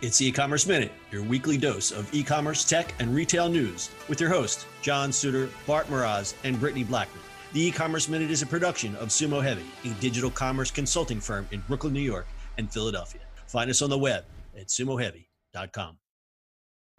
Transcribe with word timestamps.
It's 0.00 0.20
e-commerce 0.20 0.64
minute, 0.64 0.92
your 1.10 1.24
weekly 1.24 1.58
dose 1.58 1.90
of 1.90 2.14
e-commerce, 2.14 2.62
tech, 2.62 2.94
and 3.00 3.12
retail 3.12 3.48
news 3.48 3.90
with 4.08 4.20
your 4.20 4.30
host 4.30 4.64
John 4.80 5.10
Suder, 5.10 5.50
Bart 5.66 5.88
Mroz, 5.88 6.34
and 6.44 6.60
Brittany 6.60 6.84
Blackman. 6.84 7.20
The 7.52 7.64
e-commerce 7.64 8.08
minute 8.08 8.30
is 8.30 8.40
a 8.40 8.46
production 8.46 8.94
of 8.96 9.08
Sumo 9.08 9.42
Heavy, 9.42 9.64
a 9.84 9.88
digital 10.00 10.30
commerce 10.30 10.70
consulting 10.70 11.18
firm 11.18 11.48
in 11.50 11.64
Brooklyn, 11.66 11.92
New 11.92 12.00
York, 12.00 12.28
and 12.58 12.72
Philadelphia. 12.72 13.22
Find 13.48 13.68
us 13.68 13.82
on 13.82 13.90
the 13.90 13.98
web 13.98 14.24
at 14.56 14.68
sumoheavy.com. 14.68 15.96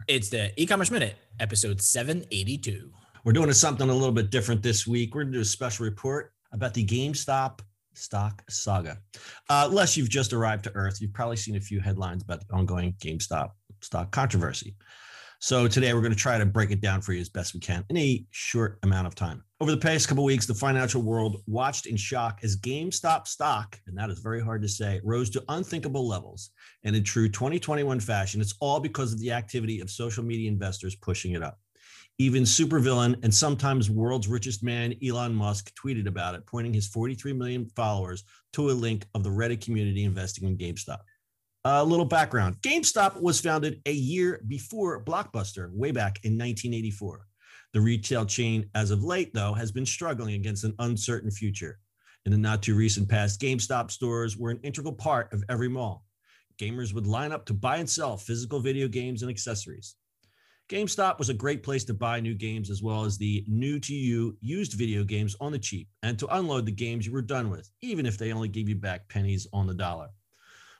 It's 0.06 0.28
the 0.28 0.52
e-commerce 0.60 0.90
minute, 0.90 1.16
episode 1.38 1.80
782. 1.80 2.90
We're 3.24 3.32
doing 3.32 3.50
something 3.54 3.88
a 3.88 3.94
little 3.94 4.12
bit 4.12 4.30
different 4.30 4.62
this 4.62 4.86
week. 4.86 5.14
We're 5.14 5.22
going 5.22 5.32
to 5.32 5.38
do 5.38 5.42
a 5.42 5.46
special 5.46 5.86
report 5.86 6.34
about 6.52 6.74
the 6.74 6.84
GameStop 6.84 7.60
stock 8.00 8.42
saga. 8.48 8.98
Uh, 9.48 9.66
unless 9.68 9.96
you've 9.96 10.08
just 10.08 10.32
arrived 10.32 10.64
to 10.64 10.72
Earth, 10.74 11.00
you've 11.00 11.12
probably 11.12 11.36
seen 11.36 11.56
a 11.56 11.60
few 11.60 11.80
headlines 11.80 12.22
about 12.22 12.46
the 12.46 12.54
ongoing 12.54 12.94
GameStop 12.98 13.50
stock 13.80 14.10
controversy. 14.10 14.76
So 15.42 15.66
today 15.66 15.94
we're 15.94 16.02
going 16.02 16.12
to 16.12 16.18
try 16.18 16.36
to 16.36 16.44
break 16.44 16.70
it 16.70 16.82
down 16.82 17.00
for 17.00 17.14
you 17.14 17.20
as 17.20 17.30
best 17.30 17.54
we 17.54 17.60
can 17.60 17.82
in 17.88 17.96
a 17.96 18.22
short 18.30 18.78
amount 18.82 19.06
of 19.06 19.14
time. 19.14 19.42
Over 19.58 19.70
the 19.70 19.78
past 19.78 20.06
couple 20.06 20.22
weeks, 20.22 20.44
the 20.44 20.54
financial 20.54 21.00
world 21.00 21.42
watched 21.46 21.86
in 21.86 21.96
shock 21.96 22.40
as 22.42 22.58
GameStop 22.58 23.26
stock, 23.26 23.80
and 23.86 23.96
that 23.96 24.10
is 24.10 24.18
very 24.18 24.42
hard 24.42 24.60
to 24.60 24.68
say, 24.68 25.00
rose 25.02 25.30
to 25.30 25.44
unthinkable 25.48 26.06
levels. 26.06 26.50
And 26.84 26.94
in 26.94 27.04
true 27.04 27.26
2021 27.26 28.00
fashion, 28.00 28.42
it's 28.42 28.54
all 28.60 28.80
because 28.80 29.14
of 29.14 29.18
the 29.18 29.32
activity 29.32 29.80
of 29.80 29.90
social 29.90 30.22
media 30.22 30.50
investors 30.50 30.94
pushing 30.94 31.32
it 31.32 31.42
up. 31.42 31.58
Even 32.18 32.42
supervillain 32.42 33.22
and 33.22 33.34
sometimes 33.34 33.90
world's 33.90 34.28
richest 34.28 34.62
man, 34.62 34.94
Elon 35.02 35.34
Musk, 35.34 35.72
tweeted 35.74 36.06
about 36.06 36.34
it, 36.34 36.44
pointing 36.46 36.74
his 36.74 36.86
43 36.86 37.32
million 37.32 37.66
followers 37.74 38.24
to 38.52 38.70
a 38.70 38.72
link 38.72 39.06
of 39.14 39.24
the 39.24 39.30
Reddit 39.30 39.64
community 39.64 40.04
investing 40.04 40.46
in 40.46 40.58
GameStop. 40.58 40.98
A 41.64 41.84
little 41.84 42.06
background 42.06 42.56
GameStop 42.62 43.20
was 43.20 43.40
founded 43.40 43.82
a 43.86 43.92
year 43.92 44.42
before 44.48 45.04
Blockbuster, 45.04 45.70
way 45.72 45.92
back 45.92 46.18
in 46.24 46.32
1984. 46.32 47.26
The 47.72 47.80
retail 47.80 48.26
chain, 48.26 48.68
as 48.74 48.90
of 48.90 49.04
late, 49.04 49.32
though, 49.32 49.52
has 49.52 49.70
been 49.70 49.86
struggling 49.86 50.34
against 50.34 50.64
an 50.64 50.74
uncertain 50.78 51.30
future. 51.30 51.78
In 52.26 52.32
the 52.32 52.38
not 52.38 52.62
too 52.62 52.74
recent 52.74 53.08
past, 53.08 53.40
GameStop 53.40 53.90
stores 53.90 54.36
were 54.36 54.50
an 54.50 54.60
integral 54.62 54.92
part 54.92 55.32
of 55.32 55.44
every 55.48 55.68
mall. 55.68 56.04
Gamers 56.58 56.92
would 56.92 57.06
line 57.06 57.32
up 57.32 57.46
to 57.46 57.54
buy 57.54 57.76
and 57.76 57.88
sell 57.88 58.16
physical 58.16 58.60
video 58.60 58.88
games 58.88 59.22
and 59.22 59.30
accessories. 59.30 59.96
GameStop 60.70 61.18
was 61.18 61.30
a 61.30 61.34
great 61.34 61.64
place 61.64 61.82
to 61.82 61.94
buy 61.94 62.20
new 62.20 62.32
games 62.32 62.70
as 62.70 62.80
well 62.80 63.04
as 63.04 63.18
the 63.18 63.44
new 63.48 63.80
to 63.80 63.92
you 63.92 64.38
used 64.40 64.74
video 64.74 65.02
games 65.02 65.34
on 65.40 65.50
the 65.50 65.58
cheap 65.58 65.88
and 66.04 66.16
to 66.16 66.28
unload 66.36 66.64
the 66.64 66.70
games 66.70 67.04
you 67.04 67.12
were 67.12 67.22
done 67.22 67.50
with, 67.50 67.68
even 67.82 68.06
if 68.06 68.16
they 68.16 68.32
only 68.32 68.46
gave 68.46 68.68
you 68.68 68.76
back 68.76 69.08
pennies 69.08 69.48
on 69.52 69.66
the 69.66 69.74
dollar. 69.74 70.10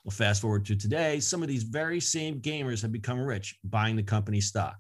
Well, 0.05 0.12
fast 0.12 0.42
forward 0.42 0.64
to 0.66 0.77
today, 0.77 1.18
some 1.18 1.42
of 1.42 1.48
these 1.48 1.64
very 1.64 1.98
same 1.98 2.41
gamers 2.41 2.80
have 2.83 2.92
become 2.92 3.18
rich 3.18 3.58
buying 3.64 3.96
the 3.96 4.05
company's 4.05 4.46
stock. 4.46 4.77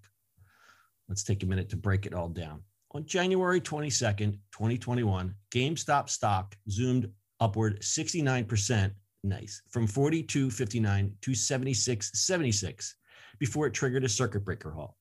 Let's 1.08 1.24
take 1.24 1.42
a 1.42 1.46
minute 1.46 1.70
to 1.70 1.76
break 1.76 2.06
it 2.06 2.14
all 2.14 2.28
down. 2.28 2.62
On 2.92 3.04
January 3.04 3.60
22nd, 3.60 4.38
2021, 4.52 5.34
GameStop 5.52 6.08
stock 6.08 6.56
zoomed 6.70 7.10
upward 7.40 7.80
69%, 7.80 8.92
nice, 9.24 9.60
from 9.70 9.88
42.59 9.88 11.12
to 11.20 11.30
76.76 11.32 12.92
before 13.40 13.66
it 13.66 13.74
triggered 13.74 14.04
a 14.04 14.08
circuit 14.08 14.44
breaker 14.44 14.70
halt. 14.70 14.94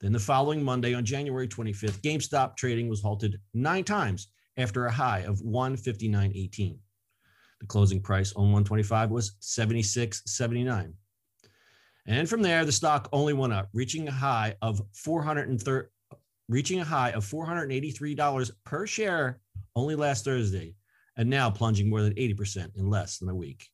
Then 0.00 0.12
the 0.12 0.18
following 0.18 0.62
Monday, 0.62 0.94
on 0.94 1.04
January 1.04 1.48
25th, 1.48 2.00
GameStop 2.00 2.56
trading 2.56 2.88
was 2.88 3.02
halted 3.02 3.40
nine 3.52 3.82
times 3.82 4.28
after 4.56 4.86
a 4.86 4.92
high 4.92 5.20
of 5.20 5.40
159.18. 5.40 6.78
The 7.60 7.66
closing 7.66 8.00
price 8.00 8.32
on 8.34 8.44
125 8.44 9.10
was 9.10 9.32
76.79. 9.40 10.92
And 12.06 12.28
from 12.28 12.42
there, 12.42 12.64
the 12.64 12.72
stock 12.72 13.08
only 13.12 13.32
went 13.32 13.52
up, 13.52 13.68
reaching 13.74 14.06
a 14.06 14.12
high 14.12 14.54
of 14.62 14.80
430, 14.94 15.88
reaching 16.48 16.80
a 16.80 16.84
high 16.84 17.10
of 17.10 17.26
$483 17.26 18.50
per 18.64 18.86
share 18.86 19.40
only 19.74 19.96
last 19.96 20.24
Thursday, 20.24 20.74
and 21.16 21.28
now 21.28 21.50
plunging 21.50 21.90
more 21.90 22.02
than 22.02 22.14
80% 22.14 22.76
in 22.76 22.88
less 22.88 23.18
than 23.18 23.28
a 23.28 23.34
week. 23.34 23.66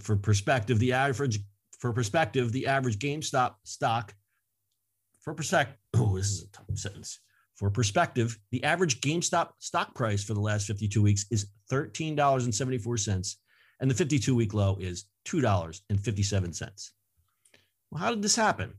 For 0.00 0.16
perspective, 0.16 0.78
the 0.78 0.94
average 0.94 1.40
for 1.78 1.92
perspective, 1.92 2.52
the 2.52 2.68
average 2.68 2.98
GameStop 2.98 3.54
stock 3.64 4.14
for 5.22 5.34
perspective, 5.34 5.78
oh, 5.96 6.16
this 6.16 6.26
is 6.26 6.42
a 6.42 6.48
tough 6.52 6.66
sentence. 6.74 7.20
For 7.54 7.70
perspective, 7.70 8.38
the 8.50 8.64
average 8.64 9.00
GameStop 9.00 9.50
stock 9.58 9.94
price 9.94 10.24
for 10.24 10.34
the 10.34 10.40
last 10.40 10.66
52 10.66 11.00
weeks 11.02 11.26
is 11.30 11.46
$13.74, 11.70 13.36
and 13.80 13.90
the 13.90 13.94
52 13.94 14.34
week 14.34 14.54
low 14.54 14.76
is 14.80 15.04
$2.57. 15.26 16.90
Well, 17.90 18.02
how 18.02 18.10
did 18.10 18.22
this 18.22 18.36
happen? 18.36 18.74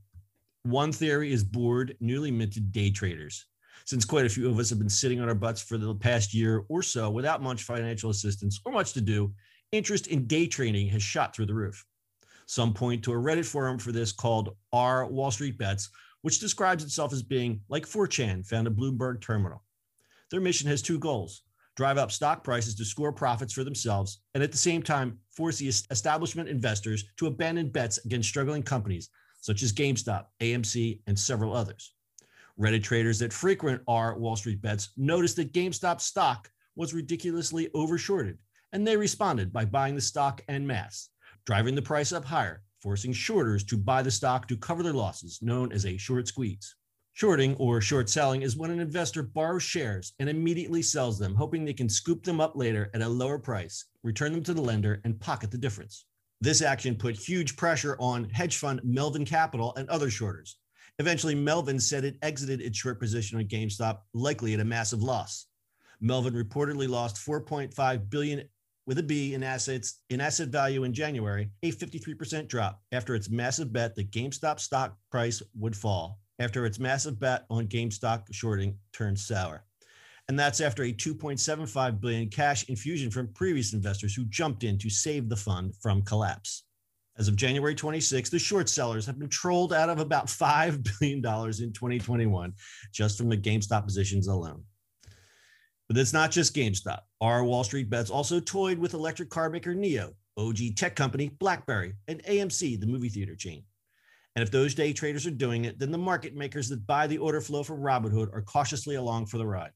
One 0.64 0.92
theory 0.92 1.32
is 1.32 1.44
bored, 1.44 1.96
newly 2.00 2.30
minted 2.30 2.72
day 2.72 2.90
traders. 2.90 3.46
Since 3.86 4.04
quite 4.04 4.26
a 4.26 4.30
few 4.30 4.48
of 4.48 4.58
us 4.58 4.70
have 4.70 4.78
been 4.78 4.88
sitting 4.88 5.20
on 5.20 5.28
our 5.28 5.34
butts 5.34 5.62
for 5.62 5.76
the 5.76 5.94
past 5.94 6.32
year 6.32 6.64
or 6.68 6.82
so 6.82 7.10
without 7.10 7.42
much 7.42 7.64
financial 7.64 8.10
assistance 8.10 8.60
or 8.64 8.72
much 8.72 8.92
to 8.94 9.00
do, 9.00 9.34
interest 9.72 10.06
in 10.06 10.26
day 10.26 10.46
trading 10.46 10.88
has 10.88 11.02
shot 11.02 11.34
through 11.34 11.46
the 11.46 11.54
roof. 11.54 11.84
Some 12.46 12.74
point 12.74 13.02
to 13.04 13.12
a 13.12 13.16
Reddit 13.16 13.44
forum 13.44 13.78
for 13.78 13.92
this 13.92 14.12
called 14.12 14.56
R 14.72 15.06
Wall 15.06 15.30
Street 15.30 15.58
Bets, 15.58 15.90
which 16.24 16.40
describes 16.40 16.82
itself 16.82 17.12
as 17.12 17.22
being 17.22 17.60
like 17.68 17.84
4chan 17.84 18.46
found 18.46 18.66
at 18.66 18.74
Bloomberg 18.74 19.20
Terminal. 19.20 19.62
Their 20.30 20.40
mission 20.40 20.66
has 20.70 20.80
two 20.80 20.98
goals 20.98 21.42
drive 21.76 21.98
up 21.98 22.10
stock 22.10 22.42
prices 22.42 22.74
to 22.76 22.84
score 22.84 23.12
profits 23.12 23.52
for 23.52 23.62
themselves, 23.62 24.20
and 24.32 24.42
at 24.42 24.50
the 24.50 24.56
same 24.56 24.82
time, 24.82 25.18
force 25.36 25.58
the 25.58 25.68
establishment 25.68 26.48
investors 26.48 27.04
to 27.18 27.26
abandon 27.26 27.68
bets 27.68 27.98
against 28.06 28.30
struggling 28.30 28.62
companies 28.62 29.10
such 29.42 29.62
as 29.62 29.74
GameStop, 29.74 30.24
AMC, 30.40 31.00
and 31.06 31.18
several 31.18 31.54
others. 31.54 31.92
Reddit 32.58 32.82
traders 32.82 33.18
that 33.18 33.30
frequent 33.30 33.82
our 33.86 34.18
Wall 34.18 34.36
Street 34.36 34.62
bets 34.62 34.92
noticed 34.96 35.36
that 35.36 35.52
GameStop 35.52 36.00
stock 36.00 36.50
was 36.74 36.94
ridiculously 36.94 37.68
overshorted, 37.74 38.38
and 38.72 38.86
they 38.86 38.96
responded 38.96 39.52
by 39.52 39.66
buying 39.66 39.94
the 39.94 40.00
stock 40.00 40.40
en 40.48 40.66
masse, 40.66 41.10
driving 41.44 41.74
the 41.74 41.82
price 41.82 42.12
up 42.12 42.24
higher 42.24 42.63
forcing 42.84 43.14
shorters 43.14 43.64
to 43.64 43.78
buy 43.78 44.02
the 44.02 44.10
stock 44.10 44.46
to 44.46 44.58
cover 44.58 44.82
their 44.82 44.92
losses, 44.92 45.38
known 45.40 45.72
as 45.72 45.86
a 45.86 45.96
short 45.96 46.28
squeeze. 46.28 46.76
Shorting 47.14 47.54
or 47.54 47.80
short 47.80 48.10
selling 48.10 48.42
is 48.42 48.58
when 48.58 48.70
an 48.70 48.78
investor 48.78 49.22
borrows 49.22 49.62
shares 49.62 50.12
and 50.18 50.28
immediately 50.28 50.82
sells 50.82 51.18
them, 51.18 51.34
hoping 51.34 51.64
they 51.64 51.72
can 51.72 51.88
scoop 51.88 52.22
them 52.24 52.42
up 52.42 52.56
later 52.56 52.90
at 52.92 53.00
a 53.00 53.08
lower 53.08 53.38
price, 53.38 53.86
return 54.02 54.32
them 54.32 54.42
to 54.42 54.52
the 54.52 54.60
lender, 54.60 55.00
and 55.04 55.18
pocket 55.18 55.50
the 55.50 55.56
difference. 55.56 56.04
This 56.42 56.60
action 56.60 56.94
put 56.94 57.16
huge 57.16 57.56
pressure 57.56 57.96
on 57.98 58.28
hedge 58.28 58.58
fund 58.58 58.82
Melvin 58.84 59.24
Capital 59.24 59.72
and 59.76 59.88
other 59.88 60.10
shorters. 60.10 60.58
Eventually, 60.98 61.34
Melvin 61.34 61.80
said 61.80 62.04
it 62.04 62.18
exited 62.20 62.60
its 62.60 62.76
short 62.76 63.00
position 63.00 63.38
on 63.38 63.46
GameStop, 63.46 64.00
likely 64.12 64.52
at 64.52 64.60
a 64.60 64.64
massive 64.64 65.02
loss. 65.02 65.46
Melvin 66.02 66.34
reportedly 66.34 66.86
lost 66.86 67.16
4.5 67.16 68.10
billion 68.10 68.46
with 68.86 68.98
a 68.98 69.02
B 69.02 69.34
in 69.34 69.42
assets 69.42 70.00
in 70.10 70.20
asset 70.20 70.48
value 70.48 70.84
in 70.84 70.92
January, 70.92 71.50
a 71.62 71.72
53% 71.72 72.48
drop 72.48 72.80
after 72.92 73.14
its 73.14 73.30
massive 73.30 73.72
bet 73.72 73.94
that 73.94 74.10
GameStop 74.10 74.60
stock 74.60 74.96
price 75.10 75.42
would 75.58 75.76
fall 75.76 76.18
after 76.38 76.66
its 76.66 76.78
massive 76.78 77.18
bet 77.18 77.44
on 77.50 77.66
GameStop 77.66 78.24
shorting 78.32 78.76
turned 78.92 79.18
sour. 79.18 79.64
And 80.28 80.38
that's 80.38 80.60
after 80.60 80.84
a 80.84 80.92
2.75 80.92 82.00
billion 82.00 82.28
cash 82.28 82.68
infusion 82.68 83.10
from 83.10 83.32
previous 83.34 83.74
investors 83.74 84.14
who 84.14 84.24
jumped 84.24 84.64
in 84.64 84.78
to 84.78 84.88
save 84.88 85.28
the 85.28 85.36
fund 85.36 85.74
from 85.80 86.02
collapse. 86.02 86.64
As 87.16 87.28
of 87.28 87.36
January 87.36 87.74
26, 87.74 88.30
the 88.30 88.38
short 88.38 88.68
sellers 88.68 89.06
have 89.06 89.18
been 89.18 89.28
trolled 89.28 89.72
out 89.72 89.88
of 89.88 90.00
about 90.00 90.26
$5 90.26 90.98
billion 91.00 91.18
in 91.18 91.72
2021 91.72 92.52
just 92.92 93.18
from 93.18 93.28
the 93.28 93.36
GameStop 93.36 93.84
positions 93.84 94.26
alone. 94.26 94.64
But 95.88 95.98
it's 95.98 96.12
not 96.12 96.30
just 96.30 96.54
GameStop. 96.54 97.00
Our 97.20 97.44
Wall 97.44 97.62
Street 97.62 97.90
bets 97.90 98.10
also 98.10 98.40
toyed 98.40 98.78
with 98.78 98.94
electric 98.94 99.28
car 99.28 99.50
maker 99.50 99.74
NIO, 99.74 100.14
OG 100.38 100.76
tech 100.76 100.96
company 100.96 101.28
BlackBerry, 101.38 101.94
and 102.08 102.22
AMC, 102.24 102.80
the 102.80 102.86
movie 102.86 103.10
theater 103.10 103.36
chain. 103.36 103.64
And 104.34 104.42
if 104.42 104.50
those 104.50 104.74
day 104.74 104.92
traders 104.92 105.26
are 105.26 105.30
doing 105.30 105.64
it, 105.66 105.78
then 105.78 105.92
the 105.92 105.98
market 105.98 106.34
makers 106.34 106.68
that 106.70 106.86
buy 106.86 107.06
the 107.06 107.18
order 107.18 107.40
flow 107.40 107.62
from 107.62 107.80
Robinhood 107.80 108.32
are 108.32 108.42
cautiously 108.42 108.96
along 108.96 109.26
for 109.26 109.38
the 109.38 109.46
ride. 109.46 109.70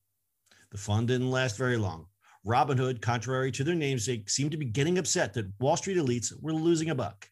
The 0.70 0.78
fun 0.78 1.06
didn't 1.06 1.30
last 1.30 1.56
very 1.56 1.76
long. 1.76 2.06
Robinhood, 2.46 3.00
contrary 3.00 3.52
to 3.52 3.64
their 3.64 3.74
namesake, 3.74 4.30
seemed 4.30 4.52
to 4.52 4.56
be 4.56 4.64
getting 4.64 4.98
upset 4.98 5.34
that 5.34 5.52
Wall 5.60 5.76
Street 5.76 5.98
elites 5.98 6.32
were 6.40 6.52
losing 6.52 6.90
a 6.90 6.94
buck. 6.94 7.28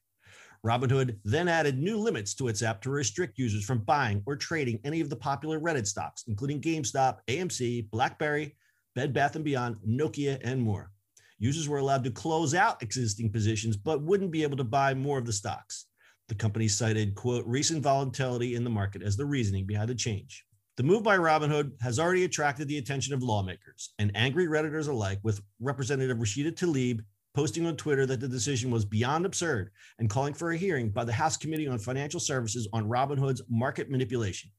Robinhood 0.65 1.19
then 1.25 1.49
added 1.49 1.79
new 1.79 1.97
limits 1.97 2.35
to 2.35 2.49
its 2.49 2.63
app 2.63 2.83
to 2.83 2.91
restrict 2.91 3.39
users 3.39 3.65
from 3.65 3.79
buying 3.79 4.23
or 4.27 4.37
trading 4.37 4.81
any 4.85 5.01
of 5.01 5.09
the 5.09 5.17
popular 5.17 5.61
Reddit 5.61 5.87
stocks, 5.87 6.25
including 6.29 6.61
GameStop, 6.61 7.19
AMC, 7.29 7.91
BlackBerry, 7.91 8.55
Bed 8.97 9.13
Bath 9.13 9.41
& 9.43 9.45
Beyond, 9.45 9.77
Nokia, 9.87 10.41
and 10.43 10.61
more. 10.61 10.91
Users 11.39 11.69
were 11.69 11.79
allowed 11.79 12.03
to 12.05 12.11
close 12.11 12.55
out 12.55 12.83
existing 12.83 13.31
positions, 13.31 13.77
but 13.77 14.03
wouldn't 14.03 14.31
be 14.31 14.43
able 14.43 14.57
to 14.57 14.65
buy 14.65 14.95
more 14.95 15.19
of 15.19 15.27
the 15.27 15.35
stocks. 15.35 15.85
The 16.29 16.35
company 16.35 16.67
cited, 16.67 17.15
quote, 17.15 17.45
recent 17.47 17.83
volatility 17.83 18.55
in 18.55 18.65
the 18.65 18.71
market 18.71 19.03
as 19.03 19.15
the 19.15 19.27
reasoning 19.27 19.67
behind 19.67 19.91
the 19.91 19.95
change. 19.95 20.47
The 20.79 20.83
move 20.83 21.03
by 21.03 21.19
Robinhood 21.19 21.73
has 21.83 21.99
already 21.99 22.25
attracted 22.25 22.69
the 22.69 22.79
attention 22.79 23.13
of 23.13 23.23
lawmakers 23.23 23.93
and 23.99 24.11
angry 24.15 24.47
Redditors 24.47 24.89
alike, 24.89 25.21
with 25.23 25.43
Representative 25.61 26.17
Rashida 26.17 26.53
Tlaib 26.53 27.01
posting 27.35 27.67
on 27.67 27.77
Twitter 27.77 28.07
that 28.07 28.21
the 28.21 28.29
decision 28.29 28.71
was 28.71 28.87
beyond 28.87 29.27
absurd 29.27 29.71
and 29.99 30.09
calling 30.09 30.33
for 30.33 30.53
a 30.53 30.57
hearing 30.57 30.89
by 30.89 31.05
the 31.05 31.13
House 31.13 31.37
Committee 31.37 31.69
on 31.69 31.79
Financial 31.79 32.19
Services 32.19 32.67
on 32.73 32.89
Robinhood's 32.89 33.43
market 33.51 33.91
manipulation. 33.91 34.51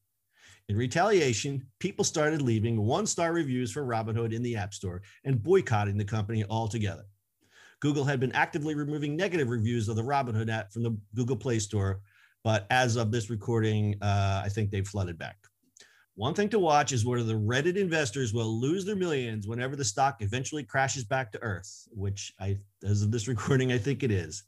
In 0.68 0.76
retaliation, 0.76 1.66
people 1.78 2.04
started 2.04 2.42
leaving 2.42 2.84
one 2.84 3.06
star 3.06 3.32
reviews 3.32 3.72
for 3.72 3.86
Robinhood 3.86 4.34
in 4.34 4.42
the 4.42 4.56
App 4.56 4.74
Store 4.74 5.00
and 5.24 5.42
boycotting 5.42 5.96
the 5.96 6.04
company 6.04 6.44
altogether. 6.50 7.04
Google 7.80 8.04
had 8.04 8.20
been 8.20 8.32
actively 8.32 8.74
removing 8.74 9.16
negative 9.16 9.48
reviews 9.48 9.88
of 9.88 9.96
the 9.96 10.02
Robinhood 10.02 10.50
app 10.50 10.72
from 10.72 10.82
the 10.82 10.98
Google 11.14 11.36
Play 11.36 11.58
Store, 11.58 12.00
but 12.44 12.66
as 12.70 12.96
of 12.96 13.10
this 13.10 13.30
recording, 13.30 13.94
uh, 14.02 14.42
I 14.44 14.50
think 14.50 14.70
they've 14.70 14.86
flooded 14.86 15.16
back. 15.16 15.38
One 16.16 16.34
thing 16.34 16.50
to 16.50 16.58
watch 16.58 16.92
is 16.92 17.06
whether 17.06 17.22
the 17.22 17.34
Reddit 17.34 17.76
investors 17.76 18.34
will 18.34 18.60
lose 18.60 18.84
their 18.84 18.96
millions 18.96 19.46
whenever 19.46 19.74
the 19.74 19.84
stock 19.84 20.20
eventually 20.20 20.64
crashes 20.64 21.04
back 21.04 21.32
to 21.32 21.42
earth, 21.42 21.88
which 21.92 22.34
I, 22.40 22.58
as 22.84 23.02
of 23.02 23.10
this 23.10 23.28
recording, 23.28 23.72
I 23.72 23.78
think 23.78 24.02
it 24.02 24.10
is. 24.10 24.42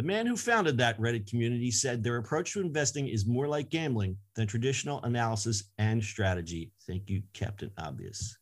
The 0.00 0.06
man 0.06 0.24
who 0.24 0.34
founded 0.34 0.78
that 0.78 0.98
Reddit 0.98 1.28
community 1.28 1.70
said 1.70 2.02
their 2.02 2.16
approach 2.16 2.54
to 2.54 2.62
investing 2.62 3.08
is 3.08 3.26
more 3.26 3.46
like 3.46 3.68
gambling 3.68 4.16
than 4.34 4.46
traditional 4.46 5.02
analysis 5.02 5.64
and 5.76 6.02
strategy. 6.02 6.72
Thank 6.86 7.10
you, 7.10 7.22
Captain 7.34 7.70
Obvious. 7.76 8.38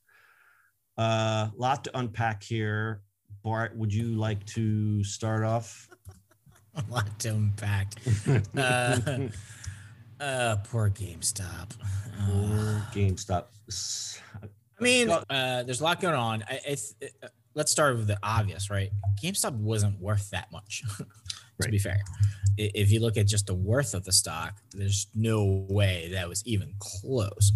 A 0.98 1.02
uh, 1.02 1.50
lot 1.56 1.82
to 1.82 1.98
unpack 1.98 2.44
here. 2.44 3.02
Bart, 3.42 3.76
would 3.76 3.92
you 3.92 4.14
like 4.14 4.46
to 4.46 5.02
start 5.02 5.42
off? 5.42 5.88
A 6.76 6.84
lot 6.92 7.18
to 7.18 7.30
unpack. 7.30 7.92
uh, 8.56 9.00
uh, 10.20 10.56
poor 10.62 10.90
GameStop. 10.90 11.72
Poor 12.20 12.86
GameStop. 12.94 13.46
I 14.42 14.48
mean, 14.80 15.10
uh, 15.10 15.64
there's 15.64 15.80
a 15.80 15.84
lot 15.84 16.00
going 16.00 16.14
on. 16.14 16.44
I, 16.48 16.60
it, 16.64 16.80
uh, 17.20 17.26
let's 17.56 17.72
start 17.72 17.96
with 17.96 18.06
the 18.06 18.16
obvious, 18.22 18.70
right? 18.70 18.90
GameStop 19.20 19.54
wasn't 19.54 20.00
worth 20.00 20.30
that 20.30 20.52
much. 20.52 20.84
to 21.64 21.70
be 21.70 21.78
fair, 21.78 22.00
if 22.56 22.90
you 22.90 23.00
look 23.00 23.16
at 23.16 23.26
just 23.26 23.46
the 23.46 23.54
worth 23.54 23.94
of 23.94 24.04
the 24.04 24.12
stock, 24.12 24.58
there's 24.72 25.06
no 25.14 25.66
way 25.68 26.10
that 26.12 26.28
was 26.28 26.44
even 26.46 26.74
close. 26.78 27.52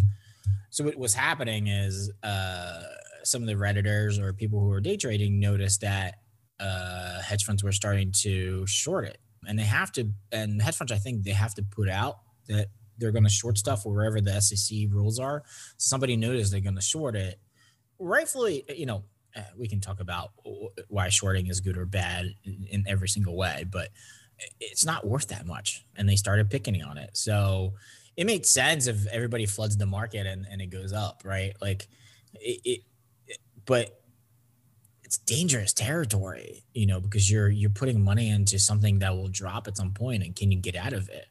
So 0.70 0.84
what 0.84 0.96
was 0.96 1.14
happening 1.14 1.66
is 1.66 2.10
uh, 2.22 2.82
some 3.24 3.42
of 3.42 3.48
the 3.48 3.54
redditors 3.54 4.18
or 4.18 4.32
people 4.32 4.60
who 4.60 4.66
were 4.66 4.80
day 4.80 4.96
trading 4.96 5.38
noticed 5.38 5.82
that 5.82 6.16
uh, 6.60 7.20
hedge 7.20 7.44
funds 7.44 7.62
were 7.62 7.72
starting 7.72 8.12
to 8.22 8.66
short 8.66 9.06
it, 9.06 9.18
and 9.46 9.58
they 9.58 9.64
have 9.64 9.92
to. 9.92 10.10
And 10.30 10.62
hedge 10.62 10.76
funds, 10.76 10.92
I 10.92 10.96
think, 10.96 11.24
they 11.24 11.32
have 11.32 11.54
to 11.54 11.62
put 11.62 11.88
out 11.88 12.18
that 12.48 12.68
they're 12.98 13.12
going 13.12 13.24
to 13.24 13.30
short 13.30 13.58
stuff 13.58 13.84
wherever 13.84 14.20
the 14.20 14.40
SEC 14.40 14.86
rules 14.90 15.18
are. 15.18 15.42
Somebody 15.76 16.16
noticed 16.16 16.52
they're 16.52 16.60
going 16.60 16.76
to 16.76 16.80
short 16.80 17.16
it. 17.16 17.40
Rightfully, 17.98 18.64
you 18.74 18.86
know, 18.86 19.04
eh, 19.34 19.42
we 19.56 19.68
can 19.68 19.80
talk 19.80 20.00
about 20.00 20.32
why 20.88 21.08
shorting 21.08 21.46
is 21.46 21.60
good 21.60 21.76
or 21.76 21.86
bad 21.86 22.34
in 22.44 22.84
every 22.86 23.08
single 23.08 23.36
way, 23.36 23.64
but 23.70 23.88
it's 24.60 24.84
not 24.84 25.06
worth 25.06 25.28
that 25.28 25.46
much. 25.46 25.84
And 25.96 26.08
they 26.08 26.16
started 26.16 26.50
picking 26.50 26.82
on 26.82 26.98
it. 26.98 27.10
So 27.16 27.74
it 28.16 28.26
makes 28.26 28.50
sense 28.50 28.86
if 28.86 29.06
everybody 29.06 29.46
floods 29.46 29.76
the 29.76 29.86
market 29.86 30.26
and, 30.26 30.46
and 30.50 30.60
it 30.60 30.66
goes 30.66 30.92
up, 30.92 31.22
right? 31.24 31.54
Like 31.60 31.88
it, 32.34 32.60
it, 32.64 32.80
it 33.26 33.38
but 33.64 34.00
it's 35.04 35.18
dangerous 35.18 35.72
territory, 35.72 36.64
you 36.74 36.86
know, 36.86 37.00
because 37.00 37.30
you're 37.30 37.50
you're 37.50 37.70
putting 37.70 38.02
money 38.02 38.30
into 38.30 38.58
something 38.58 38.98
that 39.00 39.14
will 39.14 39.28
drop 39.28 39.68
at 39.68 39.76
some 39.76 39.92
point, 39.92 40.22
and 40.22 40.34
can 40.34 40.50
you 40.50 40.58
get 40.58 40.74
out 40.74 40.92
of 40.94 41.08
it? 41.10 41.26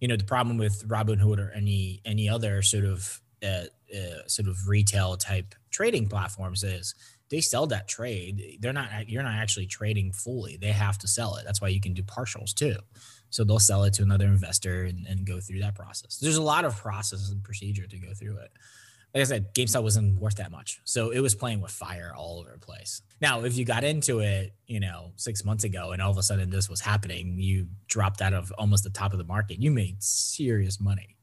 you 0.00 0.08
know 0.08 0.16
the 0.16 0.24
problem 0.24 0.58
with 0.58 0.86
Robinhood 0.88 1.38
or 1.38 1.50
any 1.54 2.00
any 2.04 2.28
other 2.28 2.62
sort 2.62 2.84
of 2.84 3.20
uh, 3.42 3.64
uh, 3.94 4.26
sort 4.26 4.48
of 4.48 4.68
retail 4.68 5.16
type 5.16 5.54
trading 5.70 6.08
platforms 6.08 6.62
is 6.64 6.94
they 7.28 7.40
sell 7.40 7.66
that 7.68 7.88
trade. 7.88 8.58
They're 8.60 8.72
not 8.72 9.08
you're 9.08 9.22
not 9.22 9.34
actually 9.34 9.66
trading 9.66 10.12
fully. 10.12 10.56
They 10.56 10.72
have 10.72 10.98
to 10.98 11.08
sell 11.08 11.36
it. 11.36 11.44
That's 11.44 11.60
why 11.60 11.68
you 11.68 11.80
can 11.80 11.94
do 11.94 12.02
partials 12.02 12.54
too. 12.54 12.76
So 13.30 13.44
they'll 13.44 13.58
sell 13.58 13.84
it 13.84 13.92
to 13.94 14.02
another 14.02 14.26
investor 14.26 14.84
and, 14.84 15.06
and 15.06 15.26
go 15.26 15.40
through 15.40 15.60
that 15.60 15.74
process. 15.74 16.18
There's 16.18 16.36
a 16.36 16.42
lot 16.42 16.64
of 16.64 16.76
process 16.76 17.30
and 17.30 17.42
procedure 17.42 17.86
to 17.86 17.98
go 17.98 18.14
through 18.14 18.38
it 18.38 18.50
like 19.16 19.22
I 19.22 19.24
said, 19.24 19.54
GameStop 19.54 19.82
wasn't 19.82 20.20
worth 20.20 20.34
that 20.34 20.50
much. 20.50 20.78
So 20.84 21.08
it 21.08 21.20
was 21.20 21.34
playing 21.34 21.62
with 21.62 21.70
fire 21.70 22.12
all 22.14 22.38
over 22.38 22.50
the 22.52 22.58
place. 22.58 23.00
Now, 23.18 23.44
if 23.44 23.56
you 23.56 23.64
got 23.64 23.82
into 23.82 24.18
it, 24.18 24.52
you 24.66 24.78
know, 24.78 25.12
six 25.16 25.42
months 25.42 25.64
ago 25.64 25.92
and 25.92 26.02
all 26.02 26.10
of 26.10 26.18
a 26.18 26.22
sudden 26.22 26.50
this 26.50 26.68
was 26.68 26.82
happening, 26.82 27.36
you 27.38 27.68
dropped 27.86 28.20
out 28.20 28.34
of 28.34 28.52
almost 28.58 28.84
the 28.84 28.90
top 28.90 29.12
of 29.12 29.18
the 29.18 29.24
market, 29.24 29.58
you 29.58 29.70
made 29.70 30.02
serious 30.02 30.78
money. 30.78 31.15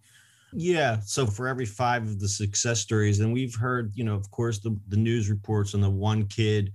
Yeah. 0.55 0.99
So 1.01 1.25
for 1.25 1.47
every 1.47 1.65
five 1.65 2.03
of 2.03 2.19
the 2.19 2.27
success 2.27 2.79
stories, 2.79 3.19
and 3.19 3.33
we've 3.33 3.55
heard, 3.55 3.91
you 3.95 4.03
know, 4.03 4.15
of 4.15 4.29
course, 4.31 4.59
the, 4.59 4.77
the 4.87 4.97
news 4.97 5.29
reports 5.29 5.73
on 5.73 5.81
the 5.81 5.89
one 5.89 6.25
kid 6.27 6.71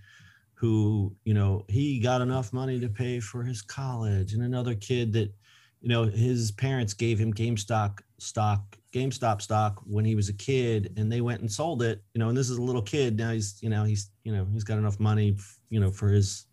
who, 0.54 1.14
you 1.24 1.34
know, 1.34 1.64
he 1.68 2.00
got 2.00 2.20
enough 2.20 2.52
money 2.52 2.80
to 2.80 2.88
pay 2.88 3.20
for 3.20 3.44
his 3.44 3.62
college, 3.62 4.32
and 4.32 4.42
another 4.42 4.74
kid 4.74 5.12
that, 5.12 5.32
you 5.80 5.88
know, 5.88 6.04
his 6.04 6.50
parents 6.50 6.94
gave 6.94 7.18
him 7.18 7.32
GameStop 7.32 8.00
stock 8.18 8.78
GameStop 8.92 9.42
stock 9.42 9.80
when 9.84 10.04
he 10.04 10.14
was 10.14 10.28
a 10.28 10.32
kid 10.32 10.92
and 10.96 11.12
they 11.12 11.20
went 11.20 11.40
and 11.40 11.50
sold 11.50 11.82
it, 11.82 12.02
you 12.14 12.18
know, 12.18 12.28
and 12.28 12.36
this 12.36 12.48
is 12.48 12.56
a 12.56 12.62
little 12.62 12.82
kid. 12.82 13.16
Now 13.16 13.32
he's, 13.32 13.58
you 13.60 13.68
know, 13.68 13.84
he's, 13.84 14.10
you 14.24 14.34
know, 14.34 14.46
he's 14.52 14.64
got 14.64 14.78
enough 14.78 14.98
money, 14.98 15.36
you 15.68 15.80
know, 15.80 15.90
for 15.90 16.08
his 16.08 16.46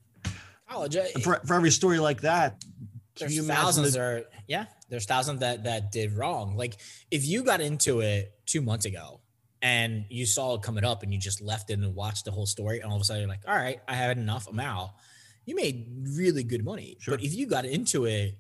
college. 0.70 0.96
Eh, 0.96 1.08
for, 1.24 1.40
for 1.46 1.54
every 1.54 1.72
story 1.72 2.00
like 2.00 2.22
that. 2.22 2.62
There's 3.18 3.48
thousands 3.48 3.94
that, 3.94 4.02
are, 4.02 4.24
yeah, 4.48 4.66
there's 4.90 5.06
thousands 5.06 5.40
that, 5.40 5.64
that 5.64 5.92
did 5.92 6.14
wrong. 6.14 6.56
Like 6.56 6.78
if 7.12 7.26
you 7.26 7.44
got 7.44 7.62
into 7.62 8.02
it 8.02 8.34
two 8.46 8.62
months 8.62 8.86
ago 8.86 9.22
and 9.62 10.06
you 10.10 10.26
saw 10.26 10.56
it 10.56 10.62
coming 10.62 10.84
up 10.84 11.04
and 11.04 11.14
you 11.14 11.20
just 11.20 11.42
left 11.42 11.70
it 11.70 11.80
and 11.80 11.96
watched 11.96 12.26
the 12.26 12.32
whole 12.32 12.46
story 12.46 12.80
and 12.80 12.90
all 12.90 12.96
of 12.96 13.02
a 13.02 13.06
sudden 13.06 13.22
you're 13.22 13.30
like, 13.30 13.48
all 13.48 13.56
right, 13.56 13.80
I 13.88 13.96
had 13.96 14.18
enough. 14.18 14.48
I'm 14.48 14.60
out. 14.60 14.92
You 15.46 15.56
made 15.56 15.88
really 16.18 16.44
good 16.44 16.66
money. 16.66 16.98
Sure. 17.00 17.16
But 17.16 17.24
if 17.24 17.34
you 17.34 17.48
got 17.48 17.66
into 17.66 18.06
it 18.06 18.38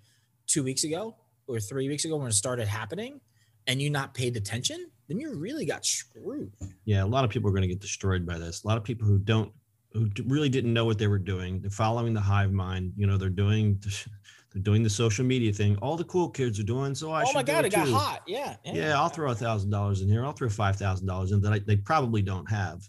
two 0.47 0.63
weeks 0.63 0.83
ago 0.83 1.15
or 1.47 1.59
three 1.59 1.87
weeks 1.87 2.05
ago 2.05 2.17
when 2.17 2.27
it 2.27 2.33
started 2.33 2.67
happening, 2.67 3.21
and 3.67 3.81
you 3.81 3.89
not 3.89 4.13
paid 4.13 4.37
attention, 4.37 4.91
then 5.07 5.19
you 5.19 5.33
really 5.33 5.65
got 5.65 5.83
screwed. 5.85 6.51
Yeah, 6.85 7.03
a 7.03 7.07
lot 7.07 7.23
of 7.23 7.31
people 7.31 7.49
are 7.49 7.51
going 7.51 7.63
to 7.63 7.67
get 7.67 7.79
destroyed 7.79 8.25
by 8.25 8.37
this. 8.37 8.63
A 8.63 8.67
lot 8.67 8.77
of 8.77 8.83
people 8.83 9.07
who 9.07 9.17
don't, 9.17 9.51
who 9.93 10.07
really 10.25 10.49
didn't 10.49 10.73
know 10.73 10.85
what 10.85 10.99
they 10.99 11.07
were 11.07 11.17
doing. 11.17 11.61
They're 11.61 11.71
following 11.71 12.13
the 12.13 12.21
hive 12.21 12.51
mind. 12.51 12.93
You 12.95 13.07
know, 13.07 13.17
they're 13.17 13.29
doing, 13.29 13.81
they're 14.55 14.63
doing 14.63 14.83
the 14.83 14.89
social 14.89 15.25
media 15.25 15.51
thing. 15.51 15.75
All 15.81 15.97
the 15.97 16.05
cool 16.05 16.29
kids 16.29 16.61
are 16.61 16.63
doing. 16.63 16.95
So 16.95 17.11
I. 17.11 17.23
Oh 17.27 17.33
my 17.33 17.43
god, 17.43 17.65
it, 17.65 17.73
it 17.73 17.75
got 17.75 17.89
hot. 17.89 18.21
Yeah, 18.25 18.55
yeah. 18.63 18.73
Yeah, 18.73 18.99
I'll 18.99 19.09
throw 19.09 19.29
a 19.29 19.35
thousand 19.35 19.69
dollars 19.69 20.01
in 20.01 20.07
here. 20.07 20.25
I'll 20.25 20.31
throw 20.31 20.47
five 20.47 20.77
thousand 20.77 21.07
dollars 21.07 21.33
in 21.33 21.41
that 21.41 21.51
I, 21.51 21.59
they 21.59 21.75
probably 21.75 22.21
don't 22.21 22.49
have. 22.49 22.87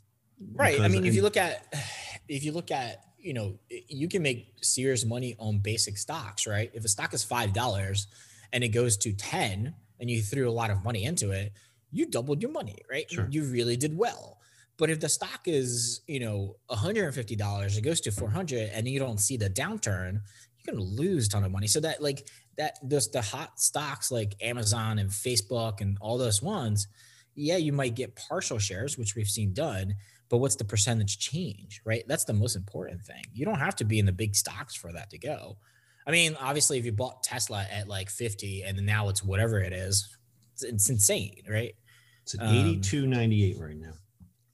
Right. 0.52 0.80
I 0.80 0.86
mean, 0.86 1.04
if 1.04 1.16
you 1.16 1.22
look 1.22 1.36
at, 1.36 1.66
if 2.28 2.44
you 2.44 2.52
look 2.52 2.70
at, 2.70 3.02
you 3.18 3.34
know, 3.34 3.58
you 3.68 4.08
can 4.08 4.22
make 4.22 4.54
serious 4.62 5.04
money 5.04 5.34
on 5.40 5.58
basic 5.58 5.98
stocks, 5.98 6.46
right? 6.46 6.70
If 6.72 6.84
a 6.84 6.88
stock 6.88 7.12
is 7.12 7.24
five 7.24 7.52
dollars 7.52 8.06
and 8.52 8.62
it 8.62 8.69
goes 8.69 8.96
to 8.98 9.12
ten 9.12 9.74
and 9.98 10.08
you 10.08 10.22
threw 10.22 10.48
a 10.48 10.52
lot 10.52 10.70
of 10.70 10.84
money 10.84 11.02
into 11.02 11.32
it, 11.32 11.52
you 11.91 12.06
doubled 12.06 12.43
your 12.43 12.52
money, 12.52 12.79
right? 12.88 13.10
Sure. 13.10 13.26
You 13.29 13.43
really 13.43 13.76
did 13.76 13.98
well. 13.98 14.38
But 14.79 14.91
if 14.91 15.00
the 15.00 15.08
stock 15.08 15.43
is, 15.46 16.02
you 16.06 16.20
know, 16.20 16.56
$150, 16.70 17.79
it 17.79 17.81
goes 17.81 18.00
to 18.02 18.10
400 18.12 18.70
and 18.74 18.86
you 18.86 18.98
don't 18.98 19.19
see 19.19 19.36
the 19.36 19.48
downturn, 19.48 20.20
you're 20.67 20.77
to 20.77 20.82
lose 20.82 21.27
a 21.27 21.31
ton 21.31 21.44
of 21.44 21.53
money. 21.53 21.67
So 21.67 21.81
that 21.81 22.03
like 22.03 22.27
that 22.56 22.79
those 22.82 23.11
the 23.11 23.23
hot 23.23 23.61
stocks 23.61 24.11
like 24.11 24.35
Amazon 24.41 24.99
and 24.99 25.11
Facebook 25.11 25.81
and 25.81 25.96
all 26.01 26.19
those 26.19 26.43
ones, 26.43 26.89
yeah, 27.35 27.56
you 27.56 27.73
might 27.73 27.94
get 27.94 28.17
partial 28.17 28.58
shares, 28.58 28.99
which 28.99 29.15
we've 29.15 29.29
seen 29.29 29.53
done, 29.53 29.94
but 30.29 30.39
what's 30.39 30.56
the 30.56 30.65
percentage 30.65 31.19
change, 31.19 31.81
right? 31.85 32.05
That's 32.08 32.25
the 32.25 32.32
most 32.32 32.56
important 32.56 33.03
thing. 33.03 33.23
You 33.32 33.44
don't 33.44 33.61
have 33.61 33.77
to 33.77 33.85
be 33.85 33.99
in 33.99 34.06
the 34.06 34.13
big 34.13 34.35
stocks 34.35 34.75
for 34.75 34.93
that 34.93 35.11
to 35.11 35.19
go. 35.19 35.58
I 36.06 36.13
mean, 36.13 36.37
obviously, 36.41 36.79
if 36.79 36.85
you 36.85 36.93
bought 36.93 37.23
Tesla 37.23 37.67
at 37.70 37.89
like 37.89 38.11
50 38.11 38.63
and 38.63 38.85
now 38.87 39.08
it's 39.08 39.23
whatever 39.23 39.61
it 39.61 39.73
is, 39.73 40.17
it's, 40.55 40.63
it's 40.63 40.89
insane, 40.89 41.43
right? 41.49 41.75
It's 42.23 42.35
at 42.35 42.41
82.98 42.41 43.56
um, 43.56 43.63
right 43.63 43.77
now. 43.77 43.93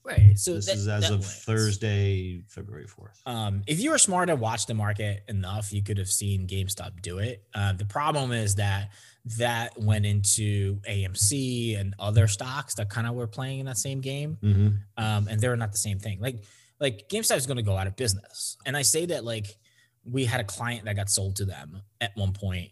Right. 0.03 0.37
So 0.37 0.55
this 0.55 0.65
that, 0.65 0.75
is 0.75 0.87
as 0.87 1.09
of 1.09 1.19
wins. 1.19 1.43
Thursday, 1.45 2.43
February 2.49 2.87
4th. 2.87 3.21
Um, 3.25 3.63
if 3.67 3.79
you 3.79 3.91
were 3.91 3.97
smart 3.97 4.29
and 4.29 4.39
watched 4.39 4.67
the 4.67 4.73
market 4.73 5.23
enough, 5.29 5.71
you 5.71 5.81
could 5.81 5.97
have 5.97 6.09
seen 6.09 6.45
GameStop 6.45 7.01
do 7.01 7.19
it. 7.19 7.43
Uh, 7.55 7.73
the 7.73 7.85
problem 7.85 8.33
is 8.33 8.55
that 8.55 8.91
that 9.37 9.79
went 9.79 10.05
into 10.05 10.81
AMC 10.89 11.79
and 11.79 11.95
other 11.99 12.27
stocks 12.27 12.75
that 12.75 12.89
kind 12.89 13.07
of 13.07 13.13
were 13.13 13.27
playing 13.27 13.59
in 13.59 13.65
that 13.67 13.77
same 13.77 14.01
game. 14.01 14.37
Mm-hmm. 14.43 14.67
Um, 15.03 15.27
and 15.29 15.39
they're 15.39 15.55
not 15.55 15.71
the 15.71 15.77
same 15.77 15.99
thing. 15.99 16.19
Like, 16.19 16.43
like 16.81 17.07
GameStop 17.07 17.37
is 17.37 17.45
going 17.45 17.57
to 17.57 17.63
go 17.63 17.77
out 17.77 17.87
of 17.87 17.95
business. 17.95 18.57
And 18.65 18.75
I 18.75 18.81
say 18.81 19.05
that 19.05 19.23
like 19.23 19.57
we 20.03 20.25
had 20.25 20.41
a 20.41 20.43
client 20.43 20.85
that 20.85 20.95
got 20.95 21.09
sold 21.09 21.37
to 21.37 21.45
them 21.45 21.81
at 22.01 22.11
one 22.15 22.33
point, 22.33 22.71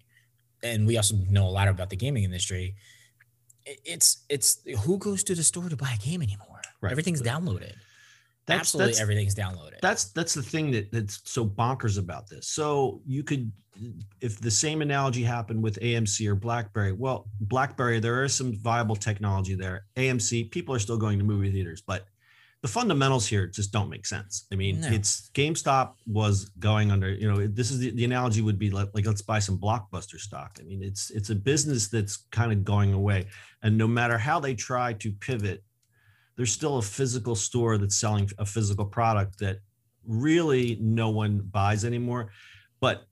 and 0.63 0.85
we 0.85 0.97
also 0.97 1.15
know 1.29 1.47
a 1.47 1.49
lot 1.49 1.67
about 1.67 1.89
the 1.89 1.95
gaming 1.95 2.23
industry. 2.23 2.75
It's 3.65 4.25
it's 4.27 4.59
who 4.83 4.97
goes 4.97 5.23
to 5.25 5.35
the 5.35 5.43
store 5.43 5.69
to 5.69 5.77
buy 5.77 5.95
a 5.95 6.03
game 6.03 6.21
anymore? 6.21 6.60
Right. 6.81 6.91
Everything's 6.91 7.21
downloaded. 7.21 7.73
That's, 8.47 8.59
Absolutely, 8.59 8.91
that's, 8.91 9.01
everything's 9.01 9.35
downloaded. 9.35 9.79
That's 9.81 10.05
that's 10.05 10.33
the 10.33 10.41
thing 10.41 10.71
that 10.71 10.91
that's 10.91 11.21
so 11.23 11.45
bonkers 11.45 11.99
about 11.99 12.27
this. 12.27 12.47
So 12.47 13.01
you 13.05 13.23
could, 13.23 13.51
if 14.19 14.39
the 14.39 14.49
same 14.49 14.81
analogy 14.81 15.23
happened 15.23 15.61
with 15.61 15.79
AMC 15.79 16.27
or 16.27 16.35
BlackBerry, 16.35 16.91
well, 16.91 17.27
BlackBerry 17.39 17.99
there 17.99 18.23
is 18.23 18.33
some 18.33 18.53
viable 18.57 18.95
technology 18.95 19.53
there. 19.53 19.85
AMC, 19.95 20.49
people 20.51 20.73
are 20.73 20.79
still 20.79 20.97
going 20.97 21.19
to 21.19 21.23
movie 21.23 21.51
theaters, 21.51 21.81
but 21.85 22.07
the 22.61 22.67
fundamentals 22.67 23.25
here 23.27 23.47
just 23.47 23.71
don't 23.71 23.89
make 23.89 24.05
sense. 24.05 24.45
I 24.51 24.55
mean, 24.55 24.81
no. 24.81 24.87
it's 24.89 25.31
GameStop 25.33 25.93
was 26.05 26.49
going 26.59 26.91
under, 26.91 27.11
you 27.11 27.31
know, 27.31 27.47
this 27.47 27.71
is 27.71 27.79
the, 27.79 27.89
the 27.89 28.05
analogy 28.05 28.41
would 28.41 28.59
be 28.59 28.69
like, 28.69 28.89
like, 28.93 29.05
let's 29.05 29.23
buy 29.23 29.39
some 29.39 29.57
blockbuster 29.57 30.19
stock. 30.19 30.57
I 30.59 30.63
mean, 30.63 30.83
it's 30.83 31.09
it's 31.09 31.31
a 31.31 31.35
business 31.35 31.87
that's 31.87 32.17
kind 32.31 32.51
of 32.51 32.63
going 32.63 32.93
away. 32.93 33.25
And 33.63 33.77
no 33.77 33.87
matter 33.87 34.17
how 34.17 34.39
they 34.39 34.53
try 34.53 34.93
to 34.93 35.11
pivot, 35.11 35.63
there's 36.41 36.51
still 36.51 36.79
a 36.79 36.81
physical 36.81 37.35
store 37.35 37.77
that's 37.77 37.95
selling 37.95 38.27
a 38.39 38.45
physical 38.47 38.83
product 38.83 39.37
that 39.37 39.59
really 40.07 40.75
no 40.81 41.11
one 41.11 41.37
buys 41.37 41.85
anymore. 41.85 42.31
But 42.79 43.05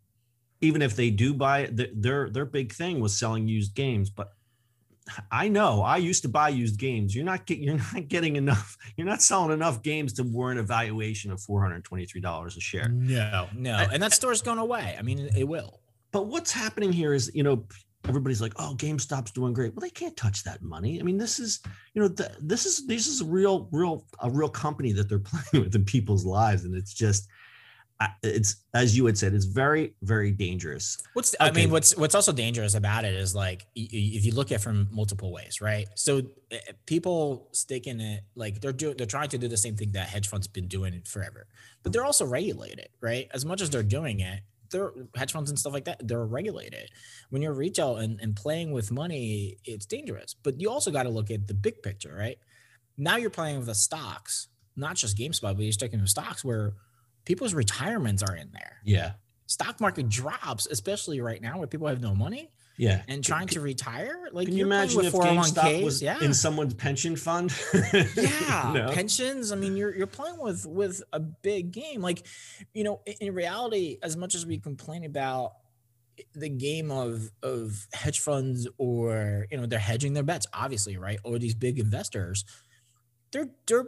even 0.61 0.81
if 0.81 0.95
they 0.95 1.11
do 1.11 1.35
buy 1.35 1.59
it, 1.59 2.01
their 2.01 2.31
their 2.31 2.45
big 2.45 2.73
thing 2.73 2.99
was 2.99 3.15
selling 3.15 3.47
used 3.47 3.75
games. 3.75 4.09
But 4.09 4.33
I 5.29 5.47
know 5.47 5.83
I 5.83 5.97
used 5.97 6.23
to 6.23 6.27
buy 6.27 6.49
used 6.49 6.79
games. 6.79 7.13
You're 7.13 7.23
not 7.23 7.45
get, 7.45 7.59
you're 7.59 7.77
not 7.77 8.07
getting 8.07 8.35
enough. 8.35 8.75
You're 8.97 9.05
not 9.05 9.21
selling 9.21 9.51
enough 9.51 9.83
games 9.83 10.13
to 10.13 10.23
warrant 10.23 10.59
a 10.59 10.63
valuation 10.63 11.29
of 11.31 11.39
four 11.39 11.61
hundred 11.61 11.83
twenty 11.83 12.07
three 12.07 12.21
dollars 12.21 12.57
a 12.57 12.59
share. 12.59 12.89
No, 12.89 13.47
no, 13.55 13.75
and 13.93 14.01
that 14.01 14.13
store's 14.13 14.41
going 14.41 14.57
away. 14.57 14.95
I 14.97 15.03
mean, 15.03 15.29
it 15.37 15.47
will. 15.47 15.81
But 16.11 16.25
what's 16.25 16.51
happening 16.51 16.91
here 16.91 17.13
is, 17.13 17.29
you 17.35 17.43
know, 17.43 17.67
everybody's 18.07 18.41
like, 18.41 18.53
"Oh, 18.57 18.75
GameStop's 18.77 19.31
doing 19.31 19.53
great." 19.53 19.75
Well, 19.75 19.81
they 19.81 19.89
can't 19.89 20.15
touch 20.15 20.43
that 20.43 20.61
money. 20.61 20.99
I 20.99 21.03
mean, 21.03 21.17
this 21.17 21.39
is, 21.39 21.59
you 21.93 22.01
know, 22.01 22.07
the, 22.07 22.31
this 22.39 22.65
is 22.65 22.85
this 22.87 23.07
is 23.07 23.21
a 23.21 23.25
real, 23.25 23.67
real, 23.71 24.05
a 24.21 24.29
real 24.29 24.49
company 24.49 24.91
that 24.93 25.09
they're 25.09 25.19
playing 25.51 25.65
with 25.65 25.75
in 25.75 25.85
people's 25.85 26.25
lives, 26.25 26.65
and 26.65 26.75
it's 26.75 26.93
just 26.93 27.27
it's 28.23 28.63
as 28.73 28.95
you 28.95 29.05
had 29.05 29.17
said 29.17 29.33
it's 29.33 29.45
very 29.45 29.93
very 30.03 30.31
dangerous 30.31 30.97
what's 31.13 31.35
okay. 31.35 31.49
i 31.49 31.51
mean 31.51 31.69
what's 31.69 31.97
what's 31.97 32.15
also 32.15 32.31
dangerous 32.31 32.73
about 32.73 33.03
it 33.03 33.13
is 33.13 33.35
like 33.35 33.65
if 33.75 34.25
you 34.25 34.33
look 34.33 34.53
at 34.53 34.61
from 34.61 34.87
multiple 34.91 35.33
ways 35.33 35.59
right 35.59 35.87
so 35.95 36.19
eh, 36.51 36.59
eh, 36.67 36.71
people 36.85 37.49
sticking 37.51 37.99
it 37.99 38.23
like 38.35 38.61
they're 38.61 38.71
doing 38.71 38.95
they're 38.95 39.05
trying 39.05 39.27
to 39.27 39.37
do 39.37 39.49
the 39.49 39.57
same 39.57 39.75
thing 39.75 39.91
that 39.91 40.07
hedge 40.07 40.29
funds 40.29 40.47
been 40.47 40.67
doing 40.67 41.01
forever 41.05 41.45
but 41.83 41.91
they're 41.91 42.05
also 42.05 42.25
regulated 42.25 42.87
right 43.01 43.27
as 43.33 43.43
much 43.43 43.61
as 43.61 43.69
they're 43.69 43.83
doing 43.83 44.21
it 44.21 44.39
they're 44.71 44.91
hedge 45.15 45.31
funds 45.31 45.49
and 45.49 45.59
stuff 45.59 45.73
like 45.73 45.85
that 45.85 46.07
they're 46.07 46.25
regulated 46.25 46.89
when 47.29 47.41
you're 47.41 47.53
retail 47.53 47.97
and, 47.97 48.19
and 48.21 48.35
playing 48.35 48.71
with 48.71 48.91
money 48.91 49.57
it's 49.65 49.85
dangerous 49.85 50.35
but 50.43 50.59
you 50.59 50.69
also 50.69 50.91
got 50.91 51.03
to 51.03 51.09
look 51.09 51.31
at 51.31 51.47
the 51.47 51.53
big 51.53 51.81
picture 51.81 52.15
right 52.17 52.37
now 52.97 53.15
you're 53.15 53.29
playing 53.29 53.57
with 53.57 53.67
the 53.67 53.75
stocks 53.75 54.47
not 54.75 54.95
just 54.95 55.17
gamestop 55.17 55.55
but 55.55 55.59
you're 55.59 55.71
sticking 55.71 55.99
with 55.99 56.09
stocks 56.09 56.43
where 56.43 56.73
people's 57.29 57.53
retirements 57.53 58.23
are 58.23 58.35
in 58.35 58.49
there. 58.51 58.77
Yeah. 58.83 59.11
Stock 59.45 59.79
market 59.79 60.09
drops, 60.09 60.65
especially 60.65 61.21
right 61.21 61.39
now 61.39 61.59
where 61.59 61.67
people 61.67 61.87
have 61.87 62.01
no 62.01 62.15
money. 62.15 62.49
Yeah. 62.79 63.01
And 63.09 63.21
trying 63.21 63.47
to 63.47 63.59
retire. 63.59 64.29
Like 64.31 64.47
can 64.47 64.55
you 64.55 64.65
imagine 64.65 65.03
if 65.03 65.11
GameStop 65.11 65.81
oh 65.81 65.83
was 65.83 66.01
yeah. 66.01 66.17
in 66.21 66.33
someone's 66.33 66.73
pension 66.73 67.17
fund? 67.17 67.53
yeah. 67.93 68.71
no? 68.73 68.89
Pensions. 68.93 69.51
I 69.51 69.57
mean, 69.57 69.75
you're 69.75 69.93
you're 69.93 70.07
playing 70.07 70.39
with 70.39 70.65
with 70.65 71.03
a 71.11 71.19
big 71.19 71.73
game. 71.73 72.01
Like, 72.01 72.25
you 72.73 72.85
know, 72.85 73.01
in, 73.05 73.15
in 73.19 73.33
reality, 73.33 73.97
as 74.01 74.15
much 74.15 74.33
as 74.33 74.45
we 74.45 74.59
complain 74.59 75.03
about 75.03 75.51
the 76.35 76.47
game 76.47 76.89
of 76.89 77.29
of 77.43 77.85
hedge 77.93 78.21
funds 78.21 78.65
or 78.77 79.45
you 79.51 79.57
know 79.57 79.65
they're 79.65 79.79
hedging 79.79 80.13
their 80.13 80.23
bets 80.23 80.45
obviously 80.53 80.97
right 80.97 81.17
or 81.23 81.39
these 81.39 81.55
big 81.55 81.79
investors 81.79 82.43
they're 83.31 83.47
they're 83.67 83.85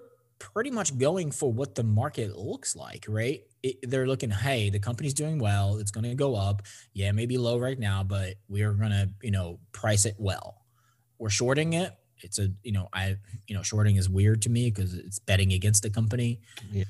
pretty 0.53 0.71
much 0.71 0.97
going 0.97 1.31
for 1.31 1.51
what 1.51 1.75
the 1.75 1.83
market 1.83 2.35
looks 2.35 2.75
like, 2.75 3.05
right? 3.07 3.41
It, 3.63 3.77
they're 3.89 4.07
looking, 4.07 4.31
hey, 4.31 4.69
the 4.69 4.79
company's 4.79 5.13
doing 5.13 5.39
well. 5.39 5.77
It's 5.77 5.91
going 5.91 6.03
to 6.03 6.15
go 6.15 6.35
up. 6.35 6.63
Yeah, 6.93 7.11
maybe 7.11 7.37
low 7.37 7.57
right 7.59 7.77
now, 7.77 8.03
but 8.03 8.35
we 8.47 8.63
are 8.63 8.73
going 8.73 8.91
to, 8.91 9.09
you 9.21 9.31
know, 9.31 9.59
price 9.71 10.05
it 10.05 10.15
well. 10.17 10.65
We're 11.19 11.29
shorting 11.29 11.73
it. 11.73 11.93
It's 12.23 12.39
a, 12.39 12.49
you 12.63 12.71
know, 12.71 12.87
I, 12.93 13.17
you 13.47 13.55
know, 13.55 13.63
shorting 13.63 13.95
is 13.95 14.09
weird 14.09 14.43
to 14.43 14.49
me 14.49 14.69
because 14.71 14.93
it's 14.93 15.19
betting 15.19 15.53
against 15.53 15.83
the 15.83 15.89
company. 15.89 16.41
Yeah. 16.71 16.85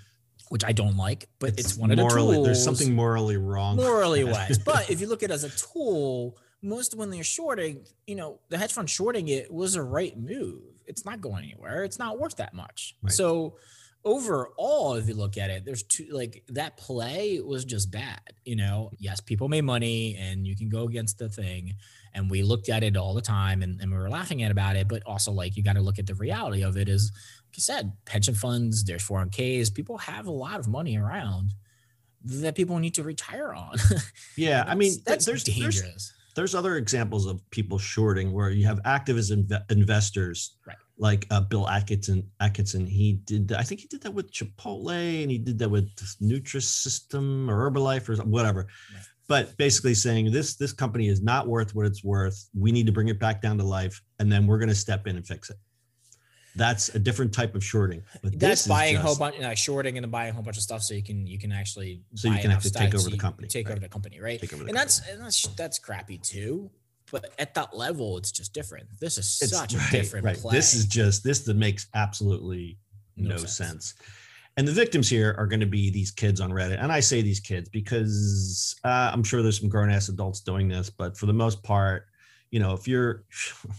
Which 0.49 0.65
I 0.65 0.73
don't 0.73 0.97
like, 0.97 1.29
but 1.39 1.51
it's, 1.51 1.59
it's 1.59 1.77
one 1.77 1.95
morally, 1.95 2.05
of 2.05 2.13
the 2.13 2.33
tools. 2.33 2.45
There's 2.45 2.63
something 2.63 2.93
morally 2.93 3.37
wrong. 3.37 3.77
Morally 3.77 4.25
wise. 4.25 4.57
But 4.65 4.89
if 4.89 4.99
you 4.99 5.07
look 5.07 5.23
at 5.23 5.31
it 5.31 5.33
as 5.33 5.45
a 5.45 5.49
tool, 5.49 6.37
most 6.61 6.95
when 6.95 7.09
they're 7.09 7.23
shorting, 7.23 7.85
you 8.05 8.15
know, 8.15 8.39
the 8.49 8.57
hedge 8.57 8.73
fund 8.73 8.89
shorting 8.89 9.27
it 9.29 9.51
was 9.51 9.75
a 9.75 9.83
right 9.83 10.17
move. 10.17 10.61
It's 10.91 11.05
not 11.05 11.21
going 11.21 11.45
anywhere. 11.45 11.83
It's 11.83 11.97
not 11.97 12.19
worth 12.19 12.35
that 12.35 12.53
much. 12.53 12.95
Right. 13.01 13.13
So 13.13 13.55
overall, 14.03 14.95
if 14.95 15.07
you 15.07 15.13
look 15.13 15.37
at 15.37 15.49
it, 15.49 15.63
there's 15.65 15.83
two 15.83 16.07
like 16.11 16.43
that 16.49 16.77
play 16.77 17.39
was 17.39 17.65
just 17.65 17.91
bad. 17.91 18.19
You 18.43 18.57
know, 18.57 18.91
yes, 18.99 19.19
people 19.21 19.47
made 19.47 19.63
money 19.63 20.17
and 20.19 20.45
you 20.45 20.55
can 20.55 20.69
go 20.69 20.83
against 20.83 21.17
the 21.17 21.29
thing. 21.29 21.75
And 22.13 22.29
we 22.29 22.43
looked 22.43 22.67
at 22.67 22.83
it 22.83 22.97
all 22.97 23.13
the 23.13 23.21
time 23.21 23.61
and, 23.61 23.79
and 23.79 23.89
we 23.89 23.97
were 23.97 24.09
laughing 24.09 24.43
at 24.43 24.51
about 24.51 24.75
it, 24.75 24.89
but 24.89 25.01
also 25.05 25.31
like 25.31 25.55
you 25.55 25.63
got 25.63 25.75
to 25.75 25.81
look 25.81 25.97
at 25.97 26.07
the 26.07 26.15
reality 26.15 26.61
of 26.61 26.75
it 26.75 26.89
is 26.89 27.11
like 27.47 27.57
you 27.57 27.61
said, 27.61 27.93
pension 28.05 28.33
funds, 28.33 28.83
there's 28.83 29.07
401ks, 29.07 29.73
people 29.73 29.97
have 29.97 30.27
a 30.27 30.31
lot 30.31 30.59
of 30.59 30.67
money 30.67 30.97
around 30.97 31.53
that 32.23 32.55
people 32.55 32.77
need 32.79 32.95
to 32.95 33.03
retire 33.03 33.53
on. 33.53 33.77
Yeah. 34.37 34.63
I 34.67 34.75
mean, 34.75 34.93
that's 35.05 35.25
there's 35.25 35.43
dangerous. 35.43 35.81
There's, 35.81 36.13
there's 36.35 36.55
other 36.55 36.77
examples 36.77 37.25
of 37.25 37.41
people 37.51 37.77
shorting 37.77 38.31
where 38.31 38.49
you 38.49 38.65
have 38.65 38.79
active 38.85 39.17
as 39.17 39.31
inv- 39.31 39.71
investors, 39.71 40.57
right. 40.65 40.77
like 40.97 41.27
uh, 41.31 41.41
Bill 41.41 41.67
Atkinson. 41.67 42.29
Atkinson, 42.39 42.85
he 42.85 43.13
did. 43.25 43.53
I 43.53 43.63
think 43.63 43.81
he 43.81 43.87
did 43.87 44.01
that 44.01 44.13
with 44.13 44.31
Chipotle, 44.31 45.21
and 45.23 45.31
he 45.31 45.37
did 45.37 45.59
that 45.59 45.69
with 45.69 45.89
Nutrisystem 46.21 47.49
or 47.49 47.71
Herbalife 47.71 48.09
or 48.09 48.23
whatever. 48.23 48.67
Right. 48.93 49.03
But 49.27 49.57
basically 49.57 49.93
saying 49.93 50.31
this 50.31 50.55
this 50.55 50.73
company 50.73 51.07
is 51.07 51.21
not 51.21 51.47
worth 51.47 51.73
what 51.73 51.85
it's 51.85 52.03
worth. 52.03 52.49
We 52.57 52.71
need 52.71 52.85
to 52.85 52.91
bring 52.91 53.07
it 53.07 53.19
back 53.19 53.41
down 53.41 53.57
to 53.57 53.63
life, 53.63 54.01
and 54.19 54.31
then 54.31 54.47
we're 54.47 54.59
going 54.59 54.69
to 54.69 54.75
step 54.75 55.07
in 55.07 55.15
and 55.15 55.25
fix 55.25 55.49
it 55.49 55.57
that's 56.55 56.89
a 56.89 56.99
different 56.99 57.33
type 57.33 57.55
of 57.55 57.63
shorting. 57.63 58.03
But 58.21 58.39
that's 58.39 58.67
buying 58.67 58.95
just, 58.95 59.03
a 59.03 59.07
whole 59.07 59.17
bunch, 59.17 59.39
like 59.39 59.57
shorting 59.57 59.97
and 59.97 60.03
then 60.03 60.11
buying 60.11 60.31
a 60.31 60.33
whole 60.33 60.43
bunch 60.43 60.57
of 60.57 60.63
stuff 60.63 60.81
so 60.83 60.93
you 60.93 61.03
can 61.03 61.25
you 61.25 61.39
can 61.39 61.51
actually 61.51 62.01
so 62.15 62.29
you 62.29 62.39
can 62.39 62.51
actually 62.51 62.71
take 62.71 62.95
over 62.95 63.09
the 63.09 63.17
company, 63.17 63.47
take 63.47 63.67
right? 63.67 63.73
over 63.73 63.81
the 63.81 63.89
company, 63.89 64.19
right? 64.19 64.39
Take 64.39 64.53
over 64.53 64.63
the 64.63 64.69
and 64.69 64.77
company. 64.77 64.85
that's 64.85 65.09
and 65.09 65.21
that's 65.21 65.47
that's 65.55 65.79
crappy 65.79 66.17
too. 66.17 66.69
But 67.11 67.33
at 67.39 67.53
that 67.55 67.75
level, 67.75 68.17
it's 68.17 68.31
just 68.31 68.53
different. 68.53 68.87
This 68.99 69.17
is 69.17 69.39
it's, 69.41 69.51
such 69.51 69.73
right, 69.73 69.87
a 69.87 69.91
different 69.91 70.25
right. 70.25 70.37
play. 70.37 70.55
This 70.55 70.73
is 70.73 70.85
just 70.85 71.23
this 71.23 71.41
that 71.41 71.57
makes 71.57 71.87
absolutely 71.93 72.77
no, 73.17 73.31
no 73.31 73.37
sense. 73.37 73.55
sense. 73.55 73.93
And 74.57 74.67
the 74.67 74.71
victims 74.71 75.09
here 75.09 75.33
are 75.37 75.47
going 75.47 75.61
to 75.61 75.65
be 75.65 75.89
these 75.89 76.11
kids 76.11 76.41
on 76.41 76.51
Reddit. 76.51 76.81
And 76.81 76.91
I 76.91 76.99
say 76.99 77.21
these 77.21 77.39
kids 77.39 77.69
because 77.69 78.75
uh, 78.83 79.09
I'm 79.13 79.23
sure 79.23 79.41
there's 79.41 79.59
some 79.59 79.69
grown 79.69 79.89
ass 79.89 80.09
adults 80.09 80.41
doing 80.41 80.67
this, 80.67 80.89
but 80.89 81.17
for 81.17 81.25
the 81.25 81.33
most 81.33 81.63
part, 81.63 82.07
you 82.49 82.59
know, 82.59 82.73
if 82.73 82.87
you're, 82.87 83.23